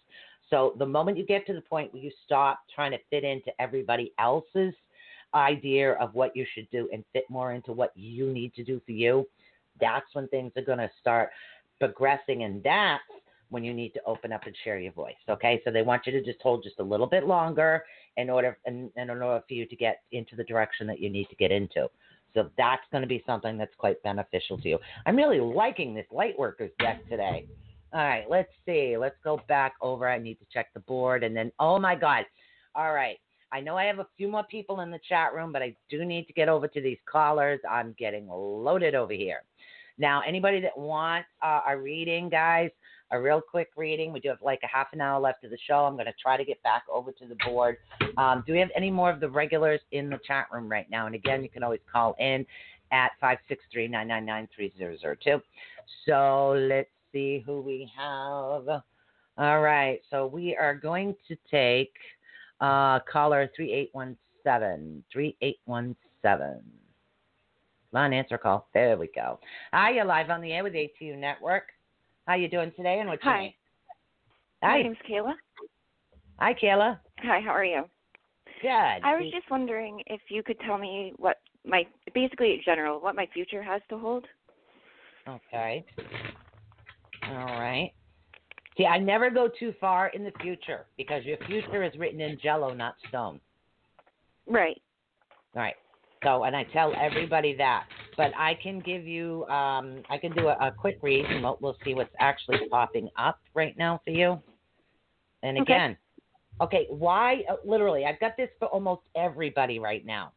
[0.51, 3.51] So the moment you get to the point where you stop trying to fit into
[3.61, 4.75] everybody else's
[5.35, 8.81] idea of what you should do and fit more into what you need to do
[8.87, 9.27] for you,
[9.81, 11.31] that's when things are going to start
[11.79, 12.45] progressing.
[12.45, 13.03] And that's
[13.51, 15.15] when you need to open up and share your voice.
[15.29, 17.85] Okay, so they want you to just hold just a little bit longer
[18.17, 21.29] in order in, in order for you to get into the direction that you need
[21.29, 21.89] to get into.
[22.35, 24.79] So that's going to be something that's quite beneficial to you.
[25.07, 27.47] I'm really liking this Lightworkers deck today.
[27.93, 28.97] All right, let's see.
[28.99, 30.09] Let's go back over.
[30.09, 31.25] I need to check the board.
[31.25, 32.25] And then, oh my God.
[32.75, 33.17] All right.
[33.51, 36.05] I know I have a few more people in the chat room, but I do
[36.05, 37.61] need to get over to these callers.
[37.69, 39.43] I'm getting loaded over here.
[39.97, 42.71] Now, anybody that wants uh, a reading, guys,
[43.11, 44.13] a real quick reading.
[44.13, 45.85] We do have like a half an hour left of the show.
[45.87, 47.79] I'm going to try to get back over to the board.
[48.17, 51.07] Um, do we have any more of the regulars in the chat room right now?
[51.07, 52.45] And again, you can always call in
[52.93, 55.41] at 563 999 3002.
[56.07, 58.69] So let's see who we have.
[59.39, 60.01] All right.
[60.11, 61.93] So we are going to take
[62.61, 65.05] Uh, caller 3817.
[65.13, 66.63] 3817.
[67.91, 68.67] Come on, answer call.
[68.75, 69.39] There we go.
[69.73, 71.69] Hi, you're live on the air with ATU Network.
[72.29, 73.53] How you doing today and what's your name?
[74.61, 74.69] Hi.
[74.69, 74.83] My Hi.
[74.83, 75.33] name's Kayla.
[76.39, 76.99] Hi, Kayla.
[77.21, 77.85] Hi, how are you?
[78.61, 78.69] Good.
[78.69, 83.17] I was just wondering if you could tell me what my basically in general what
[83.17, 84.27] my future has to hold.
[85.27, 85.87] Okay.
[87.29, 87.93] All right.
[88.77, 92.39] See, I never go too far in the future because your future is written in
[92.43, 93.41] jello, not stone.
[94.47, 94.79] Right.
[95.57, 95.77] All right.
[96.23, 97.87] So, and I tell everybody that.
[98.19, 101.57] But I can give you, um, I can do a, a quick read and we'll,
[101.61, 104.43] we'll see what's actually popping up right now for you.
[105.45, 105.73] And Okay.
[105.73, 105.97] again,
[106.61, 107.45] okay, why?
[107.49, 110.33] Uh, literally, I've got this for almost everybody right now.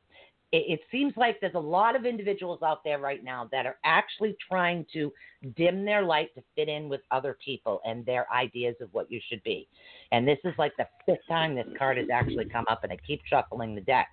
[0.52, 3.78] It, it seems like there's a lot of individuals out there right now that are
[3.84, 5.12] actually trying to
[5.56, 9.20] dim their light to fit in with other people and their ideas of what you
[9.28, 9.68] should be.
[10.12, 12.98] And this is like the fifth time this card has actually come up, and I
[13.08, 14.08] keep shuffling the deck.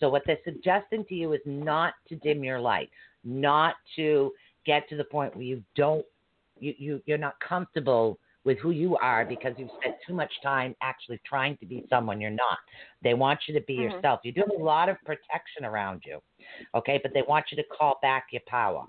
[0.00, 2.90] So what they're suggesting to you is not to dim your light,
[3.24, 4.32] not to
[4.64, 6.04] get to the point where you don't
[6.58, 10.74] you, you you're not comfortable with who you are because you've spent too much time
[10.80, 12.58] actually trying to be someone you're not.
[13.02, 13.92] They want you to be Mhm.
[13.92, 14.20] yourself.
[14.22, 16.22] You do have a lot of protection around you.
[16.74, 18.86] Okay, but they want you to call back your power.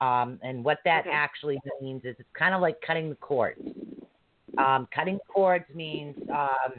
[0.00, 1.10] Um, and what that Okay.
[1.10, 3.58] actually means is it's kind of like cutting the cords.
[4.56, 6.72] Um, cutting cords means um,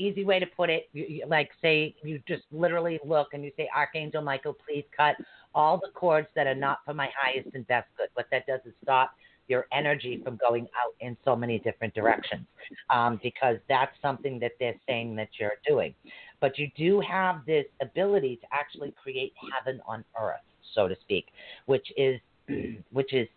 [0.00, 3.52] easy way to put it, you, you, like say you just literally look and you
[3.56, 5.16] say, Archangel Michael, please cut
[5.54, 8.08] all the cords that are not for my highest and best good.
[8.14, 9.12] What that does is stop
[9.48, 12.46] your energy from going out in so many different directions
[12.88, 15.92] um, because that's something that they're saying that you're doing.
[16.40, 20.40] But you do have this ability to actually create heaven on earth,
[20.74, 21.26] so to speak,
[21.66, 22.20] which is
[22.92, 23.28] which is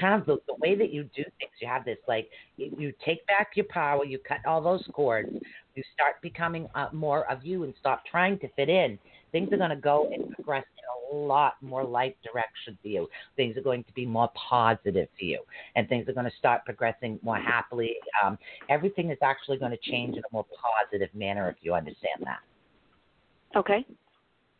[0.00, 1.52] kind of the, way that you do things.
[1.60, 5.30] You have this like you, you take back your power, you cut all those cords,
[5.74, 8.98] you start becoming uh, more of you and stop trying to fit in.
[9.32, 13.08] Things are going to go and progress in a lot more light direction for you.
[13.36, 15.40] Things are going to be more positive for you,
[15.74, 17.96] and things are going to start progressing more happily.
[18.24, 22.22] Um, everything is actually going to change in a more positive manner if you understand
[22.24, 23.58] that.
[23.58, 23.84] Okay.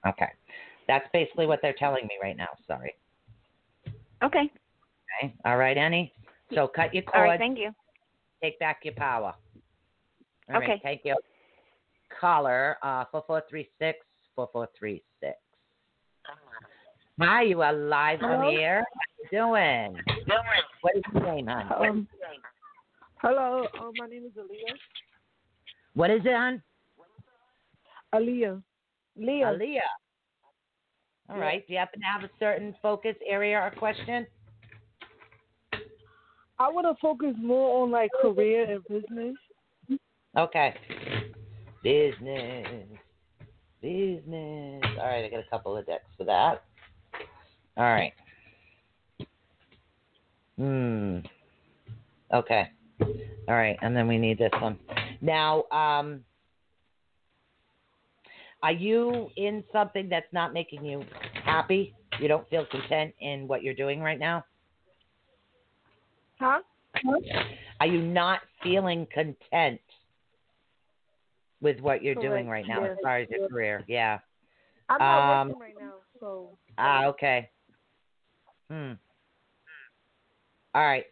[0.06, 0.28] Okay,
[0.86, 2.48] that's basically what they're telling me right now.
[2.66, 2.94] Sorry.
[4.22, 4.50] Okay.
[5.22, 5.34] Okay.
[5.44, 6.12] All right, Annie.
[6.54, 7.14] So cut your cord.
[7.14, 7.28] cords.
[7.30, 7.70] right, thank you.
[8.42, 9.34] take back your power.
[10.48, 10.80] All right, Okay.
[10.82, 11.16] thank you.
[12.20, 13.98] Caller, uh, 4436
[14.34, 15.36] 4436.
[17.20, 18.50] Hi, you are live on Hello?
[18.50, 18.84] the air.
[19.32, 20.02] How you doing?
[20.82, 21.72] What is your name, hon?
[21.72, 22.08] Um,
[23.22, 24.76] hello, um, my name is Aaliyah.
[25.94, 26.62] What is it, hon?
[28.14, 28.62] Aaliyah.
[29.16, 29.46] Leah.
[29.46, 29.80] Aaliyah.
[31.30, 31.66] All right.
[31.66, 34.26] Do you happen to have a certain focus area or question?
[36.58, 39.34] I want to focus more on like career and business.
[40.36, 40.74] Okay.
[41.82, 42.86] Business.
[43.82, 44.82] Business.
[44.98, 46.62] All right, I got a couple of decks for that.
[47.76, 48.12] All right.
[50.56, 51.18] Hmm.
[52.32, 52.70] Okay.
[53.00, 54.78] All right, and then we need this one.
[55.20, 56.20] Now, um,
[58.62, 61.04] are you in something that's not making you
[61.44, 61.94] happy?
[62.20, 64.44] You don't feel content in what you're doing right now?
[66.38, 66.60] Huh?
[67.80, 69.80] Are you not feeling content
[71.60, 73.50] with what you're doing right Correct, now as far as your yes.
[73.50, 73.84] career?
[73.88, 74.18] Yeah.
[74.88, 76.58] I'm not Um, working right now, so.
[76.78, 77.50] Ah, okay.
[78.70, 78.92] Hmm.
[80.74, 81.04] All right.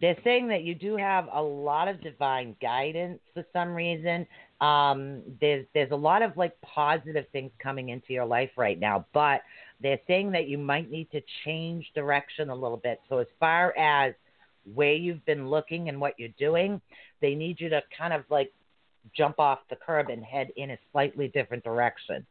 [0.00, 4.26] They're saying that you do have a lot of divine guidance for some reason.
[4.60, 9.06] Um, there's there's a lot of like positive things coming into your life right now,
[9.14, 9.40] but
[9.84, 13.02] they're saying that you might need to change direction a little bit.
[13.10, 14.14] So as far as
[14.74, 16.80] where you've been looking and what you're doing,
[17.20, 18.50] they need you to kind of like
[19.14, 22.24] jump off the curb and head in a slightly different direction.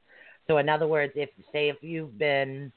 [0.47, 2.71] So in other words, if say if you've been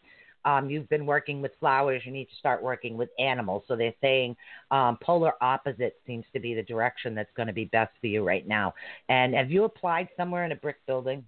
[0.45, 3.65] um, you've been working with flowers, you need to start working with animals.
[3.67, 4.37] So they're saying
[4.71, 8.25] um, polar opposite seems to be the direction that's going to be best for you
[8.25, 8.75] right now.
[9.09, 11.25] And have you applied somewhere in a brick building?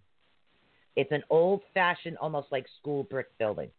[0.98, 3.70] It's an old fashioned, almost like school brick building.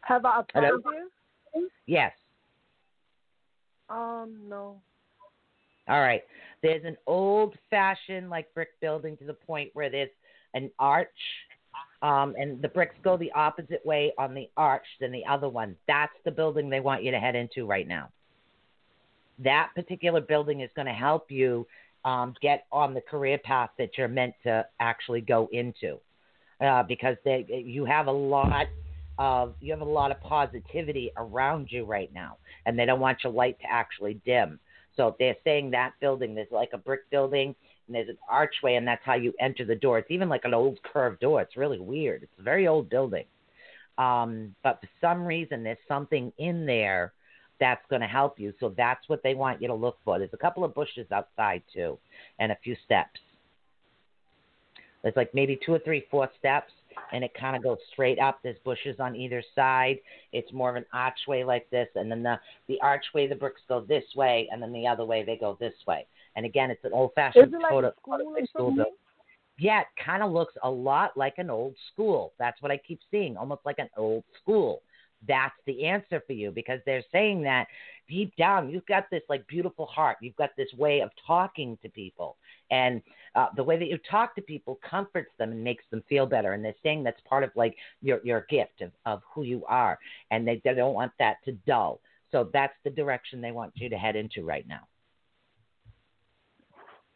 [0.00, 0.80] Have I applied Hello?
[1.52, 1.62] there?
[1.86, 2.12] Yes.
[3.90, 4.80] Um, no.
[5.86, 6.22] All right.
[6.62, 10.08] There's an old fashioned like brick building to the point where there's
[10.54, 11.08] an arch,
[12.00, 15.76] um, and the bricks go the opposite way on the arch than the other one.
[15.86, 18.08] That's the building they want you to head into right now.
[19.42, 21.66] That particular building is going to help you
[22.04, 25.98] um, get on the career path that you're meant to actually go into,
[26.60, 28.68] uh, because they, you have a lot
[29.18, 33.18] of you have a lot of positivity around you right now, and they don't want
[33.22, 34.58] your light to actually dim.
[34.96, 37.54] So they're saying that building, there's like a brick building,
[37.86, 39.98] and there's an archway, and that's how you enter the door.
[39.98, 41.42] It's even like an old curved door.
[41.42, 42.22] It's really weird.
[42.22, 43.24] It's a very old building.
[43.98, 47.12] Um, but for some reason, there's something in there
[47.60, 48.52] that's going to help you.
[48.58, 50.18] So that's what they want you to look for.
[50.18, 51.98] There's a couple of bushes outside too,
[52.38, 53.20] and a few steps.
[55.02, 56.72] There's like maybe two or three, four steps,
[57.12, 58.40] and it kind of goes straight up.
[58.42, 59.98] There's bushes on either side.
[60.32, 62.38] It's more of an archway like this, and then the
[62.68, 65.74] the archway, the bricks go this way, and then the other way they go this
[65.86, 66.06] way.
[66.36, 67.92] And again, it's an old fashioned like a
[68.52, 68.76] school something?
[68.76, 68.94] building.
[69.58, 72.32] Yeah, it kind of looks a lot like an old school.
[72.38, 74.82] That's what I keep seeing, almost like an old school.
[75.28, 77.66] That's the answer for you because they're saying that
[78.08, 80.16] deep down you've got this like beautiful heart.
[80.20, 82.36] You've got this way of talking to people,
[82.70, 83.02] and
[83.34, 86.52] uh, the way that you talk to people comforts them and makes them feel better.
[86.52, 89.98] And they're saying that's part of like your your gift of of who you are,
[90.30, 92.00] and they they don't want that to dull.
[92.32, 94.86] So that's the direction they want you to head into right now.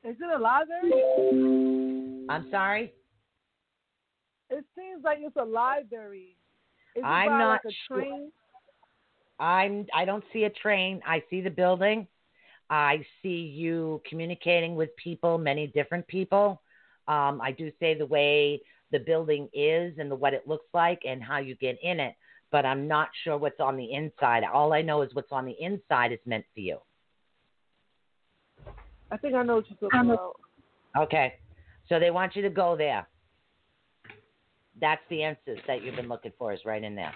[0.03, 2.27] Is it a library?
[2.29, 2.93] I'm sorry.
[4.51, 6.37] It seems like it's a library.
[6.95, 8.01] Is I'm by not like a sure.
[8.01, 8.33] train?
[9.39, 11.01] I'm I don't see a train.
[11.07, 12.07] I see the building.
[12.71, 16.63] I see you communicating with people, many different people.
[17.09, 21.03] Um, I do say the way the building is and the, what it looks like
[21.07, 22.15] and how you get in it,
[22.51, 24.45] but I'm not sure what's on the inside.
[24.45, 26.79] All I know is what's on the inside is meant for you.
[29.11, 30.37] I think I know what you're talking about.
[30.97, 31.35] Okay.
[31.89, 33.07] So they want you to go there.
[34.81, 37.15] That's the answers that you've been looking for is right in there.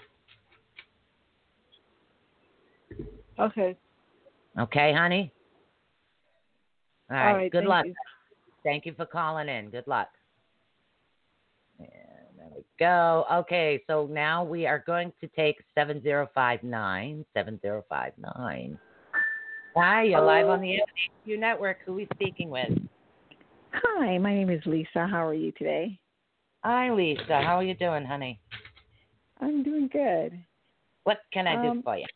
[3.39, 3.77] Okay.
[4.59, 5.33] Okay, honey?
[7.11, 7.29] All right.
[7.29, 7.87] All right, Good thank luck.
[7.87, 7.95] you.
[8.65, 9.71] Thank you for calling in.
[9.71, 10.09] Good luck.
[11.79, 11.89] And
[12.37, 13.25] there we go.
[13.33, 17.25] Okay, so now we are going to take 7059.
[17.35, 18.79] 7059.
[19.77, 20.79] Hi, you're live on the
[21.27, 21.79] ATU network.
[21.87, 22.71] Who are we speaking with?
[23.73, 25.07] Hi, my name is Lisa.
[25.07, 25.99] How are you today?
[26.65, 27.41] Hi, Lisa.
[27.41, 28.41] How are you doing, honey?
[29.41, 30.39] I'm doing good.
[31.05, 32.07] What can I do Um, for you?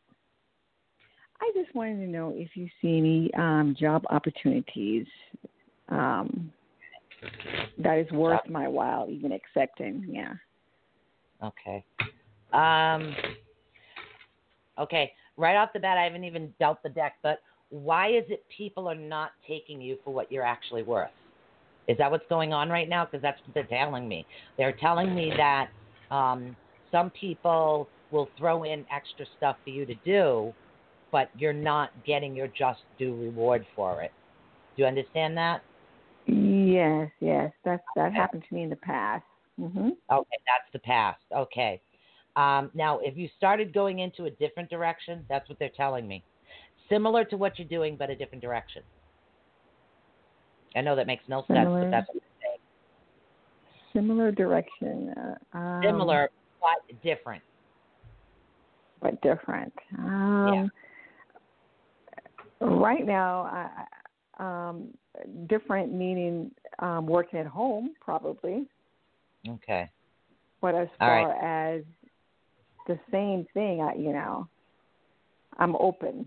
[1.40, 5.06] I just wanted to know if you see any um, job opportunities
[5.88, 6.52] um,
[7.78, 10.06] that is worth my while even accepting.
[10.08, 10.34] Yeah.
[11.42, 11.84] Okay.
[12.52, 13.14] Um.
[14.78, 15.12] Okay.
[15.36, 17.40] Right off the bat, I haven't even dealt the deck, but
[17.70, 21.10] why is it people are not taking you for what you're actually worth?
[21.88, 23.04] Is that what's going on right now?
[23.04, 24.26] Because that's what they're telling me.
[24.56, 25.68] They're telling me that
[26.10, 26.56] um,
[26.90, 30.52] some people will throw in extra stuff for you to do,
[31.10, 34.12] but you're not getting your just due reward for it.
[34.76, 35.62] Do you understand that?
[36.26, 37.52] Yes, yes.
[37.64, 38.16] That's that Okay.
[38.16, 39.24] happened to me in the past.
[39.60, 39.96] Mhm.
[40.10, 41.22] Okay, that's the past.
[41.32, 41.80] Okay.
[42.36, 46.24] Um, now, if you started going into a different direction, that's what they're telling me.
[46.88, 48.82] Similar to what you're doing, but a different direction.
[50.76, 51.80] I know that makes no sense, Similar.
[51.82, 52.58] but that's what I'm saying.
[53.92, 55.14] Similar direction.
[55.54, 57.42] Uh, um, Similar, but different.
[59.00, 59.72] but different.
[59.98, 60.70] Um,
[62.60, 63.42] Right now,
[64.38, 64.88] I, um,
[65.48, 68.68] different meaning um, working at home probably,
[69.48, 69.90] Okay.
[70.60, 71.26] but as All right.
[71.26, 71.32] far
[71.74, 71.82] as
[72.86, 74.46] the same thing, I, you know,
[75.58, 76.24] I'm open.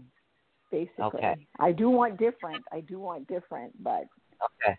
[0.72, 1.36] Basically, Okay.
[1.60, 2.66] I do want different.
[2.74, 4.08] I do want different, but
[4.44, 4.78] Okay.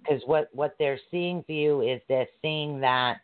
[0.00, 3.18] Because what what they're seeing for you is they're seeing that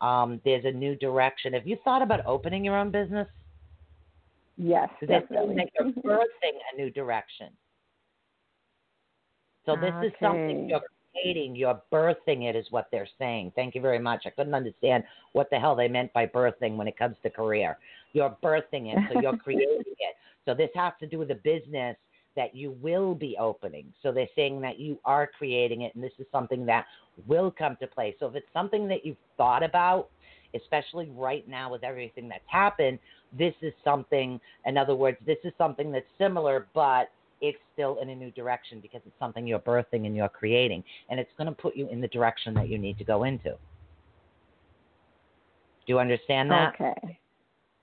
[0.00, 1.52] um, there's a new direction.
[1.52, 3.28] Have you thought about opening your own business?
[4.56, 5.56] yes, definitely.
[5.78, 7.48] you're birthing a new direction.
[9.66, 10.80] So this is something you're
[11.12, 13.52] creating, you're birthing it, is what they're saying.
[13.54, 14.24] Thank you very much.
[14.26, 17.78] I couldn't understand what the hell they meant by birthing when it comes to career.
[18.12, 20.16] You're birthing it, so you're creating it.
[20.44, 21.96] So this has to do with the business
[22.36, 23.92] that you will be opening.
[24.02, 26.86] So they're saying that you are creating it, and this is something that
[27.26, 28.16] will come to play.
[28.18, 30.08] So if it's something that you've thought about,
[30.54, 32.98] especially right now with everything that's happened,
[33.36, 37.10] this is something, in other words, this is something that's similar, but
[37.40, 40.84] it's still in a new direction because it's something you're birthing and you're creating.
[41.10, 43.50] And it's going to put you in the direction that you need to go into.
[45.84, 46.74] Do you understand that?
[46.74, 47.18] Okay.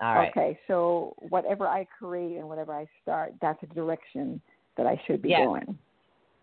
[0.01, 0.29] All right.
[0.29, 0.59] Okay.
[0.67, 4.41] So whatever I create and whatever I start, that's the direction
[4.77, 5.45] that I should be Yes.
[5.45, 5.77] going.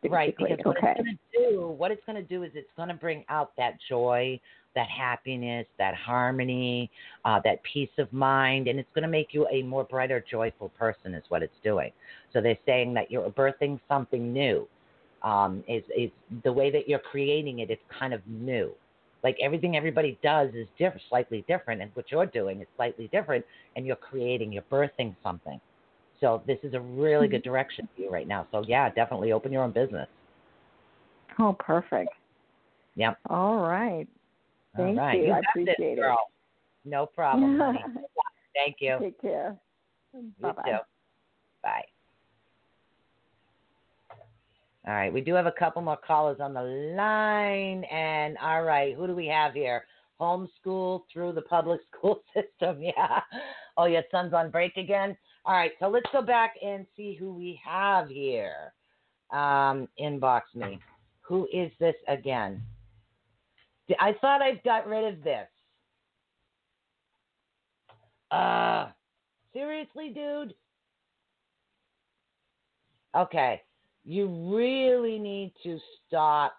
[0.08, 0.90] Right, because what okay.
[0.90, 3.56] it's going to do, what it's going to do is it's going to bring out
[3.56, 4.38] that joy,
[4.76, 6.90] that happiness, that harmony,
[7.24, 10.68] uh, that peace of mind, and it's going to make you a more brighter, joyful
[10.78, 11.14] person.
[11.14, 11.90] Is what it's doing.
[12.32, 14.68] So they're saying that you're birthing something new.
[15.22, 16.10] Um, is is
[16.44, 17.70] the way that you're creating it?
[17.70, 18.72] It's kind of new,
[19.26, 23.44] Like everything everybody does is different, slightly different, and what you're doing is slightly different,
[23.74, 25.60] and you're creating, you're birthing something.
[26.20, 27.50] So this is a really good Mm-hmm.
[27.50, 28.46] direction for you right now.
[28.52, 30.06] So yeah, definitely open your own business.
[31.40, 32.10] Oh, perfect.
[32.94, 33.18] Yep.
[33.28, 34.06] All right.
[34.78, 35.20] All Thank right.
[35.20, 35.32] you.
[35.32, 36.02] I appreciate it.
[36.02, 36.28] girl.
[36.84, 37.58] No problem.
[37.58, 37.84] honey.
[38.54, 38.98] Thank you.
[39.00, 39.56] Take care.
[40.14, 40.52] You bye.
[40.64, 40.78] too.
[41.64, 41.84] Bye.
[44.86, 48.94] All right, we do have a couple more callers on the line, and all right,
[48.94, 49.84] who do we have here?
[50.20, 53.20] Homeschool through the public school system, yeah.
[53.76, 55.16] Oh, your son's on break again.
[55.44, 58.72] All right, so let's go back and see who we have here.
[59.32, 60.78] Um, inbox me.
[61.22, 62.62] Who is this again?
[63.98, 65.48] I thought I've got rid of this.
[68.30, 68.86] Uh,
[69.52, 70.54] seriously, dude?
[73.16, 73.62] Okay,
[74.06, 76.58] you really need to stop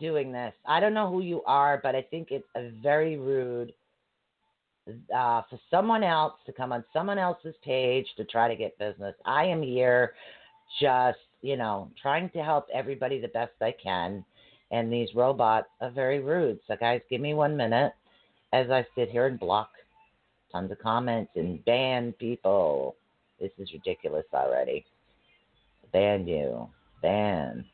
[0.00, 0.54] doing this.
[0.66, 3.72] I don't know who you are, but I think it's a very rude
[5.14, 9.14] uh, for someone else to come on someone else's page to try to get business.
[9.26, 10.14] I am here
[10.80, 14.24] just, you know, trying to help everybody the best I can.
[14.70, 16.58] And these robots are very rude.
[16.66, 17.92] So, guys, give me one minute
[18.52, 19.70] as I sit here and block
[20.50, 22.96] tons of comments and ban people.
[23.38, 24.84] This is ridiculous already.
[25.92, 26.68] Ban you.
[27.02, 27.64] Ban.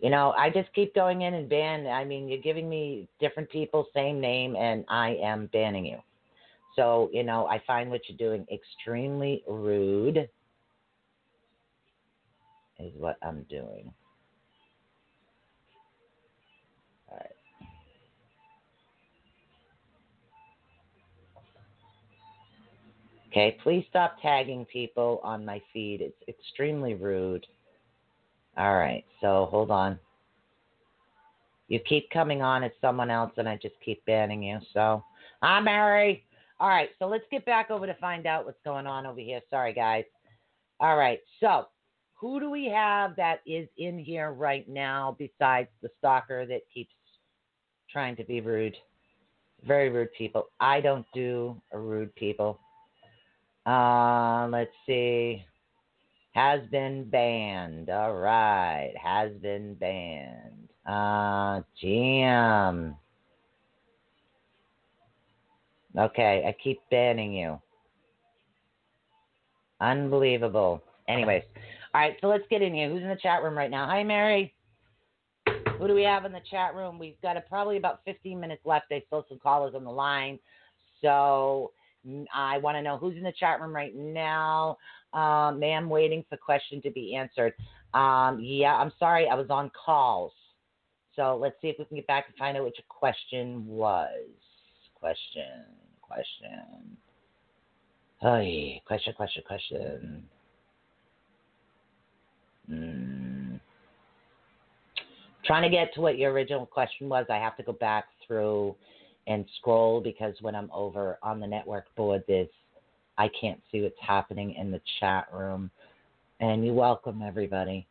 [0.00, 1.86] You know, I just keep going in and ban.
[1.86, 5.98] I mean, you're giving me different people, same name, and I am banning you.
[6.76, 10.28] So, you know, I find what you're doing extremely rude,
[12.78, 13.92] is what I'm doing.
[23.34, 26.00] Okay, please stop tagging people on my feed.
[26.00, 27.44] It's extremely rude.
[28.56, 29.98] All right, so hold on.
[31.66, 34.60] You keep coming on as someone else, and I just keep banning you.
[34.72, 35.02] So,
[35.42, 36.24] I'm Mary.
[36.60, 39.40] All right, so let's get back over to find out what's going on over here.
[39.50, 40.04] Sorry, guys.
[40.78, 41.66] All right, so
[42.12, 46.94] who do we have that is in here right now besides the stalker that keeps
[47.90, 48.76] trying to be rude?
[49.66, 50.50] Very rude people.
[50.60, 52.60] I don't do rude people.
[53.66, 55.44] Uh, let's see.
[56.32, 57.90] Has been banned.
[57.90, 58.92] All right.
[59.02, 60.68] Has been banned.
[60.86, 62.96] Uh, Jam.
[65.96, 67.60] Okay, I keep banning you.
[69.80, 70.82] Unbelievable.
[71.08, 71.42] Anyways,
[71.94, 72.88] all right, so let's get in here.
[72.88, 73.86] Who's in the chat room right now?
[73.86, 74.52] Hi, Mary.
[75.78, 76.98] Who do we have in the chat room?
[76.98, 78.86] We've got a, probably about 15 minutes left.
[78.90, 80.38] I still some callers on the line.
[81.00, 81.72] So
[82.32, 84.78] I want to know who's in the chat room right now.
[85.12, 87.54] Um, ma'am, waiting for question to be answered.
[87.94, 90.32] Um, yeah, I'm sorry, I was on calls.
[91.16, 94.10] So let's see if we can get back and find out what your question was.
[94.98, 95.64] Question,
[96.02, 96.96] question.
[98.20, 100.24] Hey, question, question, question.
[102.68, 103.56] Hmm.
[105.44, 107.26] Trying to get to what your original question was.
[107.28, 108.74] I have to go back through
[109.26, 112.48] and scroll because when I'm over on the network board, there's
[113.16, 115.70] I can't see what's happening in the chat room.
[116.40, 117.86] And you're welcome, everybody.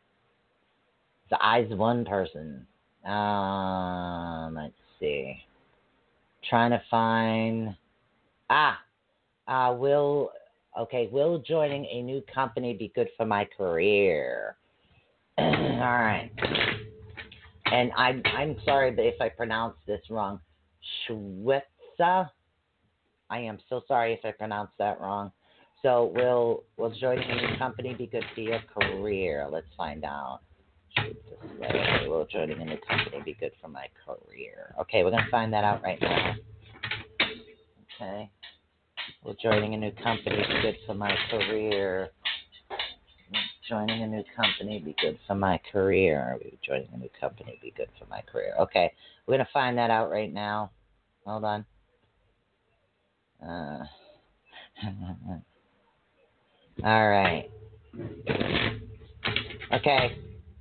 [1.30, 2.68] The eyes of one person.
[3.06, 5.38] Um, let's see.
[6.50, 7.76] Trying to find.
[8.50, 8.80] Ah,
[9.48, 10.32] uh, will.
[10.78, 14.56] Okay, will joining a new company be good for my career?
[15.38, 16.32] All right.
[17.68, 20.40] And I'm I'm sorry if I pronounce this wrong.
[21.08, 22.30] Schwitza.
[23.30, 25.32] I am so sorry if I pronounced that wrong.
[25.82, 29.48] So will will joining a new company be good for your career?
[29.52, 30.40] Let's find out.
[32.08, 34.76] Will joining a new company be good for my career?
[34.80, 36.36] Okay, we're gonna find that out right now.
[37.96, 38.30] Okay.
[39.24, 42.12] Will joining a new company be good for my career?
[43.68, 46.38] Joining a new company be good for my career?
[46.44, 48.54] Will joining a new company be good for my career?
[48.60, 48.92] Okay,
[49.26, 50.72] we're gonna find that out right now.
[51.26, 51.66] Hold on.
[53.42, 53.86] Uh,
[56.84, 57.50] all right.
[59.72, 60.18] Okay.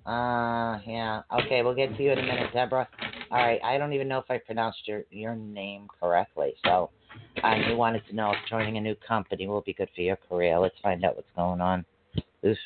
[0.06, 1.22] Uh, yeah.
[1.40, 2.88] Okay, we'll get to you in a minute, Deborah.
[3.30, 3.60] All right.
[3.64, 6.54] I don't even know if I pronounced your your name correctly.
[6.64, 6.90] So,
[7.68, 10.58] you wanted to know if joining a new company will be good for your career.
[10.58, 11.84] Let's find out what's going on.
[12.44, 12.58] Oof.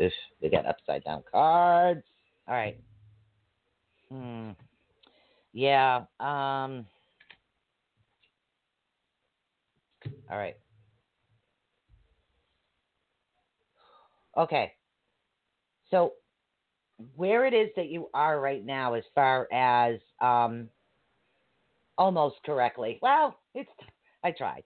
[0.00, 0.12] Oof.
[0.40, 2.02] We got upside down cards.
[2.48, 2.78] All right.
[4.10, 4.50] Hmm.
[5.52, 6.04] Yeah.
[6.18, 6.86] Um.
[10.30, 10.56] All right.
[14.36, 14.72] Okay.
[15.90, 16.14] So
[17.16, 20.68] where it is that you are right now, as far as um,
[21.98, 22.98] almost correctly.
[23.02, 23.70] Well, it's
[24.24, 24.62] I tried.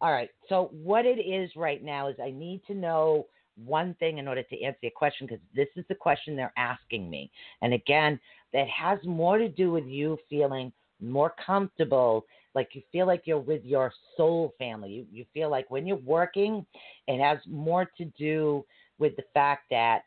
[0.00, 0.30] All right.
[0.48, 3.26] So what it is right now is I need to know
[3.56, 7.08] one thing in order to answer your question because this is the question they're asking
[7.10, 7.30] me.
[7.62, 8.18] And again,
[8.52, 12.24] that has more to do with you feeling more comfortable,
[12.54, 14.90] like you feel like you're with your soul family.
[14.90, 16.64] You you feel like when you're working,
[17.08, 18.64] it has more to do
[18.98, 20.02] with the fact that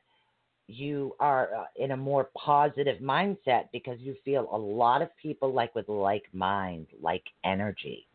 [0.67, 5.53] you are uh, in a more positive mindset because you feel a lot of people
[5.53, 8.07] like with like mind, like energy.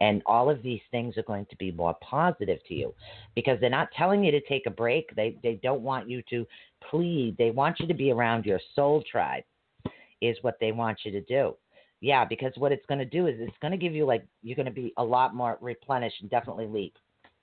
[0.00, 2.94] And all of these things are going to be more positive to you
[3.34, 5.14] because they're not telling you to take a break.
[5.16, 6.46] They they don't want you to
[6.88, 7.36] plead.
[7.36, 9.42] They want you to be around your soul tribe
[10.20, 11.54] is what they want you to do.
[12.00, 14.56] Yeah, because what it's going to do is it's going to give you like you're
[14.56, 16.96] going to be a lot more replenished and definitely leap.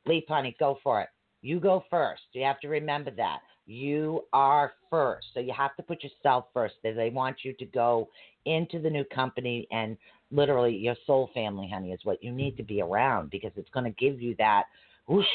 [0.05, 1.09] Leap, honey, go for it.
[1.41, 2.23] You go first.
[2.31, 3.39] You have to remember that.
[3.65, 5.27] You are first.
[5.33, 6.75] So you have to put yourself first.
[6.83, 8.09] They want you to go
[8.45, 9.97] into the new company and
[10.31, 13.85] literally your soul family, honey, is what you need to be around because it's going
[13.85, 14.65] to give you that
[15.07, 15.25] whoosh.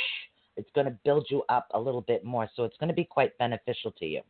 [0.57, 2.49] It's going to build you up a little bit more.
[2.55, 4.21] So it's going to be quite beneficial to you.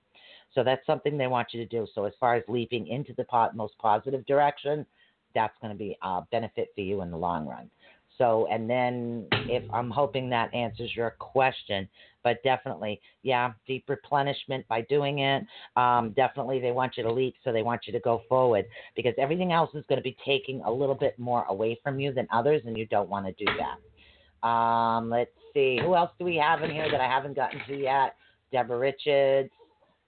[0.55, 1.86] So that's something they want you to do.
[1.94, 3.24] So as far as leaping into the
[3.55, 4.86] most positive direction,
[5.34, 7.70] that's going to be a benefit for you in the long run.
[8.18, 11.88] So, and then if I'm hoping that answers your question,
[12.23, 15.45] but definitely, yeah, deep replenishment by doing it.
[15.77, 18.66] Um, definitely, they want you to leap, so they want you to go forward
[18.97, 22.12] because everything else is going to be taking a little bit more away from you
[22.12, 24.47] than others, and you don't want to do that.
[24.47, 27.77] Um, let's see, who else do we have in here that I haven't gotten to
[27.77, 28.16] yet?
[28.53, 29.51] Deborah Richards,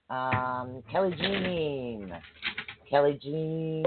[0.09, 2.13] um, Kelly Jean,
[2.89, 3.85] Kelly Jean,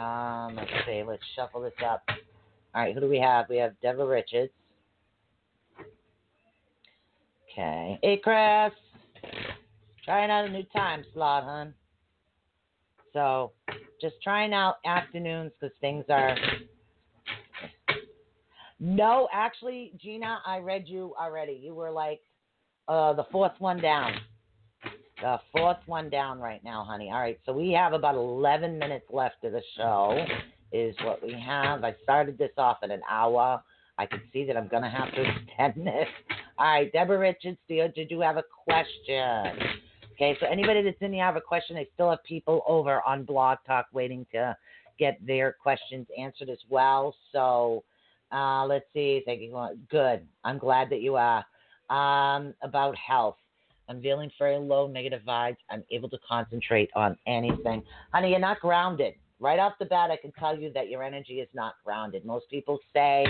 [0.00, 1.02] um, let's see.
[1.06, 2.02] Let's shuffle this up.
[2.74, 3.46] All right, who do we have?
[3.48, 4.52] We have Deborah Richards.
[7.52, 7.98] Okay.
[8.02, 8.72] Hey, Chris.
[10.04, 11.74] Trying out a new time slot, hon.
[13.12, 13.52] So,
[14.00, 16.36] just trying out afternoons because things are.
[18.78, 21.58] No, actually, Gina, I read you already.
[21.60, 22.20] You were like
[22.88, 24.14] uh, the fourth one down.
[25.20, 27.10] The fourth one down right now, honey.
[27.10, 30.24] All right, so we have about 11 minutes left of the show,
[30.72, 31.84] is what we have.
[31.84, 33.62] I started this off at an hour.
[33.98, 35.20] I can see that I'm going to have to
[35.60, 36.08] extend this.
[36.60, 39.66] All right, Deborah Richards, did you have a question?
[40.12, 43.24] Okay, so anybody that's in here have a question, I still have people over on
[43.24, 44.54] Blog Talk waiting to
[44.98, 47.14] get their questions answered as well.
[47.32, 47.82] So
[48.30, 49.22] uh, let's see.
[49.24, 49.56] Thank you.
[49.90, 50.26] Good.
[50.44, 51.42] I'm glad that you are.
[51.88, 53.38] Um, about health.
[53.88, 55.56] I'm feeling very low, negative vibes.
[55.70, 57.82] I'm able to concentrate on anything.
[58.12, 59.14] Honey, you're not grounded.
[59.40, 62.26] Right off the bat, I can tell you that your energy is not grounded.
[62.26, 63.24] Most people say,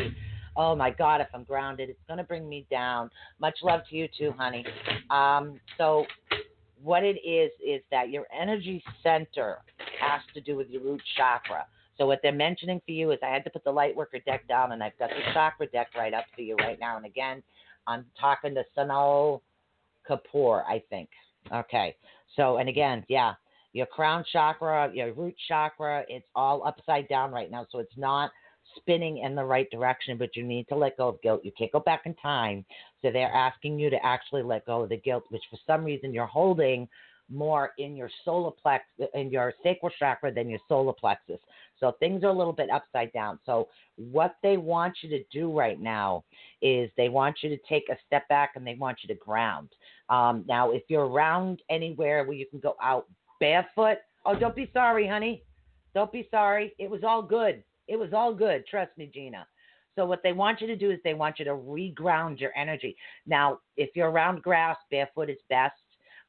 [0.61, 3.11] oh my God, if I'm grounded, it's going to bring me down.
[3.41, 4.65] Much love to you too, honey.
[5.09, 6.05] Um, so,
[6.83, 9.59] what it is, is that your energy center
[9.99, 11.65] has to do with your root chakra.
[11.97, 14.47] So, what they're mentioning for you is I had to put the light worker deck
[14.49, 16.99] down, and I've got the chakra deck right up for you right now.
[16.99, 17.43] And again,
[17.87, 19.41] I'm talking to Sanal
[20.09, 21.09] Kapoor, I think.
[21.53, 21.97] Okay.
[22.37, 23.33] So, and again, yeah,
[23.73, 27.67] your crown chakra, your root chakra, it's all upside down right now.
[27.73, 28.31] So it's not
[28.77, 31.41] spinning in the right direction, but you need to let go of guilt.
[31.45, 32.65] You can't go back in time.
[33.03, 36.13] So they're asking you to actually let go of the guilt, which for some reason
[36.13, 36.89] you're holding
[37.33, 38.81] more in your solar plex
[39.15, 41.39] in your sacral chakra than your solar plexus.
[41.79, 43.39] So things are a little bit upside down.
[43.47, 46.25] So what they want you to do right now
[46.61, 49.69] is they want you to take a step back and they want you to ground.
[50.09, 53.07] Um, now, if you're around anywhere where you can go out
[53.39, 55.43] barefoot, oh, don't be sorry, honey.
[55.95, 56.75] Don't be sorry.
[56.79, 57.63] It was all good.
[57.91, 58.65] It was all good.
[58.69, 59.45] Trust me, Gina.
[59.97, 62.97] So what they want you to do is they want you to reground your energy.
[63.27, 65.75] Now, if you're around grass, barefoot is best.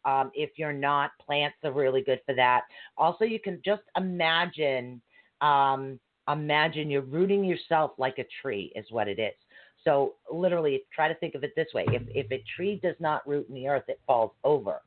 [0.04, 2.62] Um, if you're not, plants are really good for that.
[2.98, 5.00] Also, you can just imagine,
[5.42, 9.36] um, imagine you're rooting yourself like a tree, is what it is.
[9.84, 13.28] So literally, try to think of it this way: if if a tree does not
[13.28, 14.82] root in the earth, it falls over.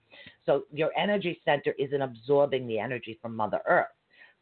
[0.46, 3.86] So your energy center isn't absorbing the energy from Mother Earth.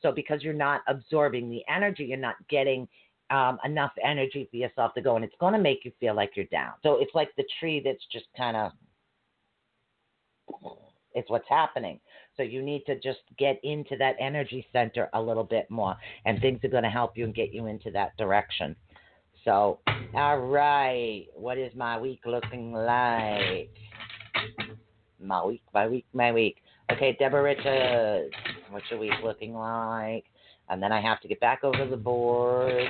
[0.02, 2.86] So because you're not absorbing the energy, you're not getting
[3.30, 6.32] um, enough energy for yourself to go, and it's going to make you feel like
[6.34, 6.72] you're down.
[6.82, 8.72] So it's like the tree that's just kind of
[11.14, 12.00] it's what's happening.
[12.36, 16.40] So you need to just get into that energy center a little bit more, and
[16.40, 18.74] things are going to help you and get you into that direction.
[19.44, 19.80] So,
[20.14, 23.70] all right, what is my week looking like?
[25.20, 26.56] My week, my week, my week.
[26.90, 28.34] Okay, Deborah Richards,
[28.72, 30.24] what's your week looking like?
[30.68, 32.88] And then I have to get back over the board.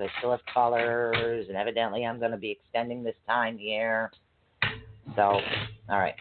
[0.00, 4.10] I still have colors, and evidently I'm going to be extending this time here.
[5.14, 6.14] So, all right.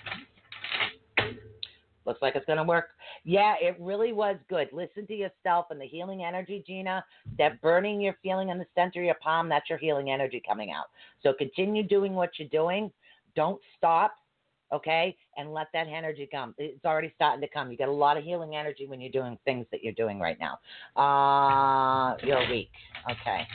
[2.06, 2.90] Looks like it's going to work.
[3.24, 4.68] Yeah, it really was good.
[4.72, 7.06] Listen to yourself and the healing energy, Gina.
[7.38, 10.72] That burning you're feeling in the center of your palm, that's your healing energy coming
[10.72, 10.86] out.
[11.22, 12.92] So continue doing what you're doing.
[13.36, 14.16] Don't stop,
[14.72, 15.16] okay?
[15.38, 16.54] And let that energy come.
[16.58, 17.72] It's already starting to come.
[17.72, 20.38] You get a lot of healing energy when you're doing things that you're doing right
[20.40, 20.60] now.
[21.02, 22.72] Uh, you're weak.
[23.10, 23.48] Okay.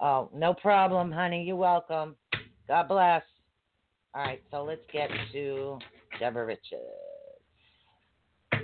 [0.00, 1.44] Oh, no problem, honey.
[1.44, 2.16] You're welcome.
[2.68, 3.22] God bless.
[4.14, 5.78] All right, so let's get to
[6.18, 6.82] Deborah Richards.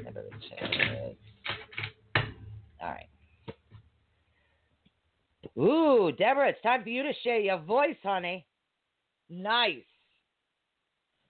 [0.04, 1.18] Deborah Richards.
[2.80, 3.08] All right.
[5.58, 8.46] Ooh, Deborah, it's time for you to share your voice, honey.
[9.30, 9.82] Nice.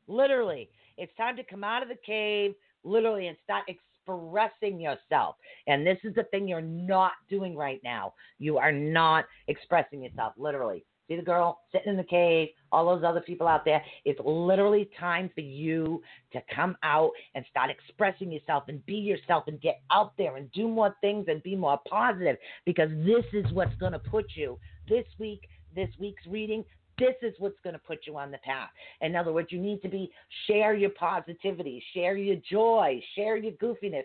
[0.09, 5.36] Literally, it's time to come out of the cave, literally, and start expressing yourself.
[5.66, 8.14] And this is the thing you're not doing right now.
[8.38, 10.84] You are not expressing yourself, literally.
[11.09, 13.82] See the girl sitting in the cave, all those other people out there.
[14.04, 16.02] It's literally time for you
[16.34, 20.52] to come out and start expressing yourself and be yourself and get out there and
[20.52, 22.36] do more things and be more positive
[22.66, 26.62] because this is what's going to put you this week, this week's reading.
[26.99, 28.70] This is what's going to put you on the path.
[29.01, 30.11] In other words, you need to be
[30.46, 34.05] share your positivity, share your joy, share your goofiness,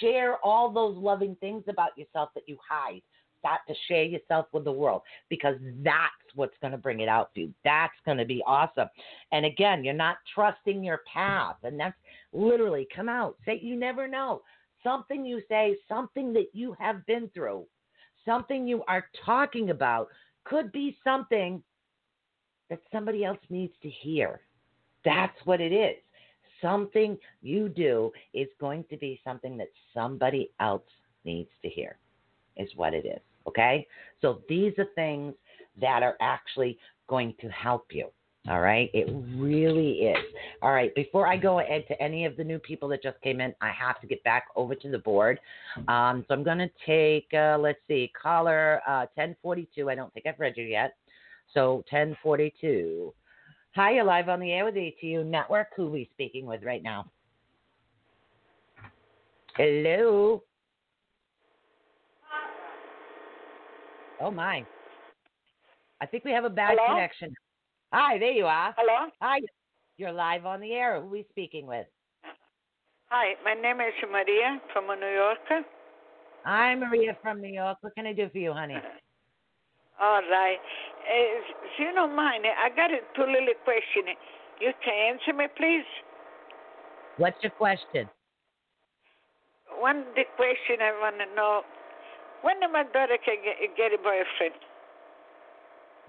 [0.00, 3.02] share all those loving things about yourself that you hide
[3.38, 7.30] start to share yourself with the world because that's what's going to bring it out
[7.32, 7.54] for you.
[7.64, 8.88] That's going to be awesome.
[9.32, 11.56] And again, you're not trusting your path.
[11.62, 11.96] And that's
[12.32, 13.36] literally come out.
[13.44, 14.42] Say, you never know.
[14.82, 17.64] Something you say, something that you have been through,
[18.24, 20.08] something you are talking about
[20.44, 21.62] could be something
[22.70, 24.40] that somebody else needs to hear.
[25.04, 25.96] That's what it is.
[26.60, 30.82] Something you do is going to be something that somebody else
[31.24, 31.96] needs to hear,
[32.56, 33.20] is what it is.
[33.46, 33.86] Okay?
[34.20, 35.34] So these are things
[35.80, 38.08] that are actually going to help you.
[38.48, 40.24] All right, it really is.
[40.62, 43.42] All right, before I go ahead to any of the new people that just came
[43.42, 45.38] in, I have to get back over to the board.
[45.86, 49.90] Um, so I'm going to take, uh, let's see, caller uh, 1042.
[49.90, 50.94] I don't think I've read you yet.
[51.54, 53.12] So 1042.
[53.74, 55.68] Hi, you're live on the air with ATU Network.
[55.76, 57.10] Who are we speaking with right now?
[59.56, 60.42] Hello.
[64.20, 64.66] Oh my.
[66.00, 66.94] I think we have a bad Hello?
[66.94, 67.32] connection.
[67.92, 68.74] Hi, there you are.
[68.76, 69.10] Hello?
[69.22, 69.40] Hi.
[69.96, 71.00] You're live on the air.
[71.00, 71.86] Who are we speaking with?
[73.06, 75.64] Hi, my name is Maria from New York.
[76.44, 77.78] Hi, Maria from New York.
[77.80, 78.76] What can I do for you, honey?
[80.00, 80.58] All right.
[80.58, 84.14] Uh, if you don't mind, I got a two little question.
[84.60, 85.86] You can answer me, please?
[87.16, 88.08] What's your question?
[89.78, 91.62] One the question I want to know,
[92.42, 94.54] when my daughter can get, get a boyfriend?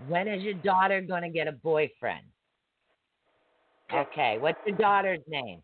[0.07, 2.25] When is your daughter going to get a boyfriend?
[3.93, 4.37] Okay.
[4.39, 5.61] What's your daughter's name?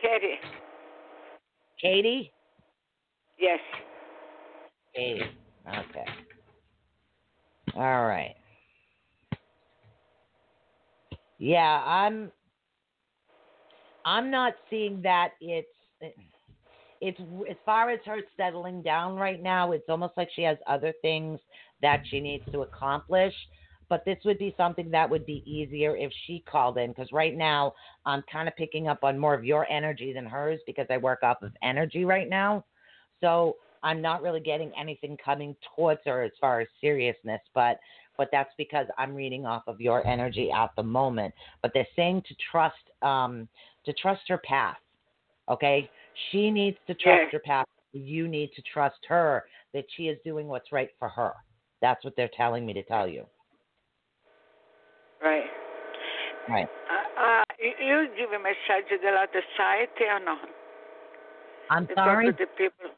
[0.00, 0.38] Katie.
[1.80, 2.32] Katie?
[3.38, 3.60] Yes.
[4.94, 5.22] Katie.
[5.68, 6.06] Okay.
[7.74, 8.34] All right.
[11.38, 12.30] Yeah, I'm
[14.04, 15.68] I'm not seeing that it's
[17.00, 20.92] it's as far as her settling down right now, it's almost like she has other
[21.02, 21.38] things
[21.82, 23.34] that she needs to accomplish.
[23.90, 27.36] But this would be something that would be easier if she called in because right
[27.36, 27.74] now
[28.06, 31.22] I'm kind of picking up on more of your energy than hers because I work
[31.22, 32.64] off of energy right now.
[33.20, 37.78] So I'm not really getting anything coming towards her as far as seriousness, but
[38.16, 41.34] but that's because I'm reading off of your energy at the moment.
[41.62, 43.46] But they're saying to trust um
[43.84, 44.78] to trust her path.
[45.48, 45.88] Okay?
[46.30, 47.66] She needs to trust her path.
[47.92, 51.32] You need to trust her that she is doing what's right for her.
[51.82, 53.26] That's what they're telling me to tell you.
[55.22, 55.44] Right.
[56.48, 56.66] Right.
[56.90, 60.36] Uh, uh, you, give a message to the other side or no?
[61.70, 62.26] I'm sorry.
[62.26, 62.90] To the people.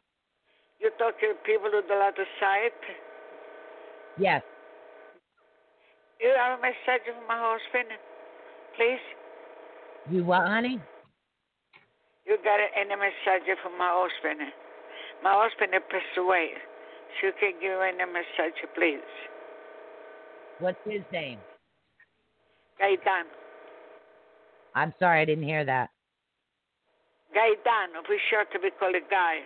[0.80, 2.76] You talk to people on the other side.
[4.18, 4.42] Yes.
[6.20, 7.92] You have a message from my husband,
[8.76, 9.04] please.
[10.10, 10.80] You what, honey?
[12.26, 14.50] You got any message from my husband?
[15.22, 16.50] My husband passed away.
[17.20, 19.08] So you can give any message, please.
[20.58, 21.38] What's his name?
[22.78, 23.28] Gaetano.
[24.74, 25.90] I'm sorry, I didn't hear that.
[27.32, 29.40] Gaetano, for short we call it Guy.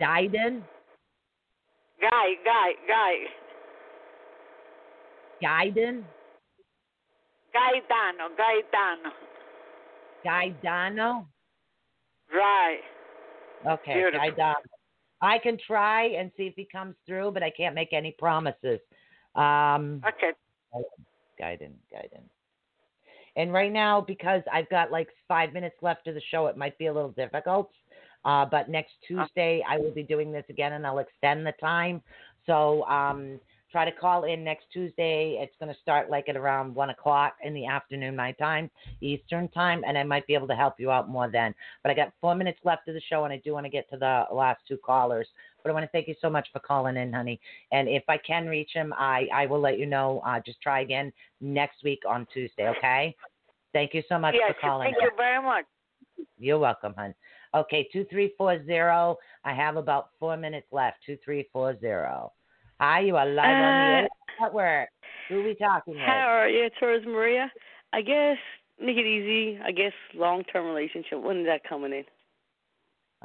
[0.00, 0.62] Diden?
[2.00, 3.14] Guy, Guy, Guy.
[5.42, 6.02] Gaiden?
[7.52, 9.12] Gaetano, Gaetano.
[10.24, 11.26] Gaidano?
[12.32, 12.80] Right.
[13.66, 14.20] Okay, Beautiful.
[14.20, 14.54] Gaidano.
[15.22, 18.80] I can try and see if he comes through, but I can't make any promises.
[19.34, 20.32] Um, Okay.
[21.40, 22.22] Gaiden, Gaiden.
[23.36, 26.76] And right now, because I've got like five minutes left of the show, it might
[26.78, 27.70] be a little difficult.
[28.24, 32.02] Uh, but next Tuesday, I will be doing this again, and I'll extend the time.
[32.46, 33.40] So um,
[33.70, 35.38] try to call in next Tuesday.
[35.40, 39.48] It's going to start like at around one o'clock in the afternoon, my time, Eastern
[39.48, 41.54] time, and I might be able to help you out more then.
[41.82, 43.88] But I got four minutes left of the show, and I do want to get
[43.90, 45.26] to the last two callers.
[45.62, 47.40] But I want to thank you so much for calling in, honey.
[47.72, 50.22] And if I can reach him, I, I will let you know.
[50.24, 53.14] Uh, just try again next week on Tuesday, okay?
[53.72, 54.86] Thank you so much yes, for calling.
[54.92, 55.64] thank you very much.
[56.38, 57.14] You're welcome, hon.
[57.56, 59.16] Okay, two three four zero.
[59.44, 60.98] I have about four minutes left.
[61.06, 62.32] Two three four zero.
[62.78, 64.90] Hi, you are live on the Uh, network.
[65.30, 66.02] Who are we talking with?
[66.02, 66.64] How are you?
[66.64, 67.50] It's Rose Maria.
[67.94, 68.36] I guess
[68.78, 69.58] make it easy.
[69.64, 71.18] I guess long term relationship.
[71.22, 72.04] When is that coming in?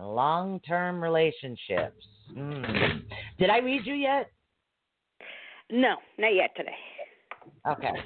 [0.01, 2.05] Long term relationships.
[2.33, 2.63] Hmm.
[3.37, 4.31] Did I read you yet?
[5.69, 6.77] No, not yet today.
[7.67, 7.99] Okay.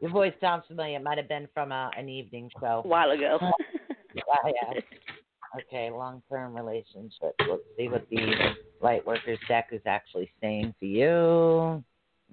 [0.00, 0.96] Your voice sounds familiar.
[0.96, 2.80] It might have been from a, an evening show.
[2.84, 3.38] A while ago.
[4.14, 4.80] Yeah, yeah.
[5.58, 7.36] Okay, long term relationships.
[7.40, 8.34] Let's see what the
[8.80, 11.84] light workers deck is actually saying to you.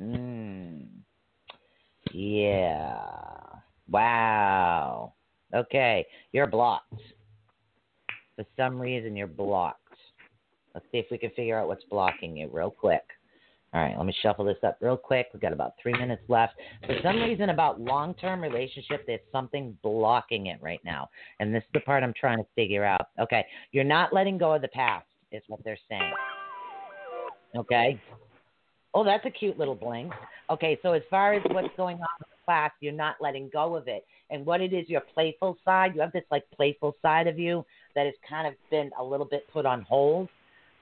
[0.02, 0.84] Hmm.
[2.14, 2.98] Yeah.
[3.90, 5.14] Wow.
[5.54, 7.02] Okay, you're blocked.
[8.36, 9.80] For some reason, you're blocked.
[10.74, 13.04] Let's see if we can figure out what's blocking you real quick.
[13.72, 15.28] All right, let me shuffle this up real quick.
[15.32, 16.54] We've got about three minutes left.
[16.88, 21.08] For some reason, about long term relationship, there's something blocking it right now.
[21.40, 23.10] And this is the part I'm trying to figure out.
[23.20, 26.14] Okay, you're not letting go of the past, is what they're saying.
[27.56, 28.02] Okay.
[28.96, 30.10] Oh, that's a cute little bling.
[30.50, 33.76] Okay, so as far as what's going on in the class, you're not letting go
[33.76, 34.04] of it.
[34.32, 37.64] And what it is, your playful side, you have this like playful side of you
[37.96, 40.28] that has kind of been a little bit put on hold.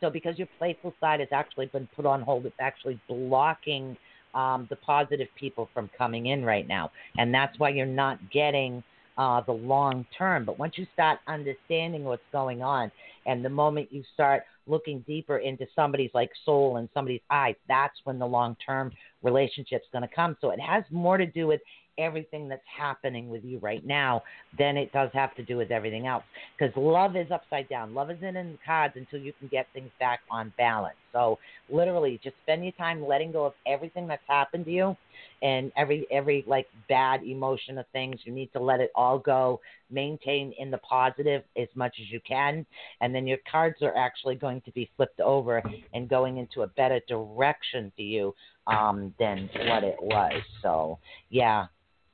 [0.02, 3.98] So because your playful side has actually been put on hold, it's actually blocking
[4.34, 8.84] um, the positive people from coming in right now, and that's why you're not getting
[9.18, 10.45] uh, the long term.
[10.45, 12.91] But once you start understanding what's going on,
[13.26, 17.95] and the moment you start looking deeper into somebody's like soul and somebody's eyes, that's
[18.04, 18.91] when the long term
[19.24, 20.38] relationship's going to come.
[20.41, 21.62] So it has more to do with
[21.98, 24.24] everything that's happening with you right now
[24.58, 26.24] than it does have to do with everything else.
[26.58, 27.93] Because love is upside down.
[27.93, 30.95] Love isn't in the cards until you can get things back on balance.
[31.14, 31.39] So
[31.70, 34.98] literally, just spend your time letting go of everything that's happened to you,
[35.41, 38.20] and every every like bad emotion of things.
[38.24, 39.60] You need to let it all go.
[39.89, 42.66] Maintain in the positive as much as you can,
[43.02, 46.68] and then your cards are actually going to be flipped over and going into a
[46.68, 48.36] better direction for you
[48.68, 50.41] um, than what it was.
[50.62, 51.68] So yeah.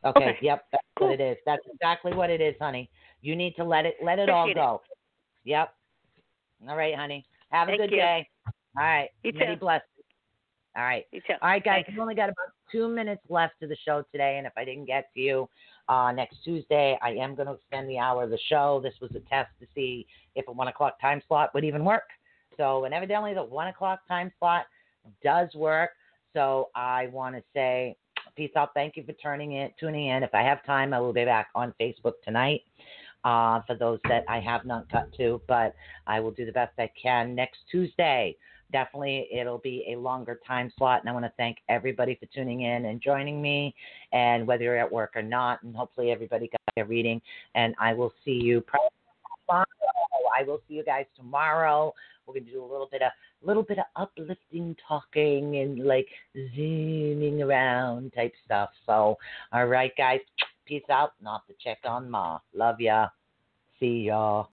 [0.06, 0.20] Okay.
[0.20, 0.38] Okay.
[0.42, 0.66] Yep.
[0.72, 1.10] That's Cool.
[1.10, 1.38] what it is.
[1.46, 2.90] That's exactly what it is, honey.
[3.22, 4.66] You need to let it let it all Appreciate it.
[4.66, 4.82] go.
[5.46, 5.74] Yep.
[6.70, 7.26] All right, honey.
[7.50, 7.98] Have a Thank good you.
[7.98, 8.28] day.
[8.78, 9.10] All right.
[9.24, 9.60] You Many too.
[9.60, 9.88] blessings.
[10.76, 11.06] All right.
[11.12, 11.34] You too.
[11.42, 11.84] All right, guys.
[11.86, 11.90] Thanks.
[11.92, 14.86] We've only got about two minutes left of the show today, and if I didn't
[14.86, 15.50] get to you
[15.88, 18.80] uh, next Tuesday, I am going to extend the hour of the show.
[18.84, 22.04] This was a test to see if a one o'clock time slot would even work.
[22.58, 24.66] So, and evidently, the one o'clock time slot
[25.24, 25.92] does work.
[26.34, 27.96] So, I want to say
[28.36, 28.74] peace out.
[28.74, 30.24] Thank you for turning in, tuning in.
[30.24, 32.62] If I have time, I will be back on Facebook tonight.
[33.24, 35.74] Uh, for those that I have not cut to, but
[36.08, 38.36] I will do the best I can next Tuesday
[38.74, 42.62] definitely it'll be a longer time slot and i want to thank everybody for tuning
[42.62, 43.74] in and joining me
[44.12, 47.22] and whether you're at work or not and hopefully everybody got their reading
[47.56, 48.90] and i will see you probably
[49.48, 49.66] tomorrow
[50.38, 51.94] i will see you guys tomorrow
[52.26, 53.12] we're going to do a little bit of
[53.42, 56.08] little bit of uplifting talking and like
[56.56, 58.70] zooming around type stuff.
[58.86, 59.18] So
[59.52, 60.20] all right guys
[60.66, 61.14] peace out.
[61.22, 62.40] Not to check on ma.
[62.54, 63.10] Love ya.
[63.80, 64.42] See y'all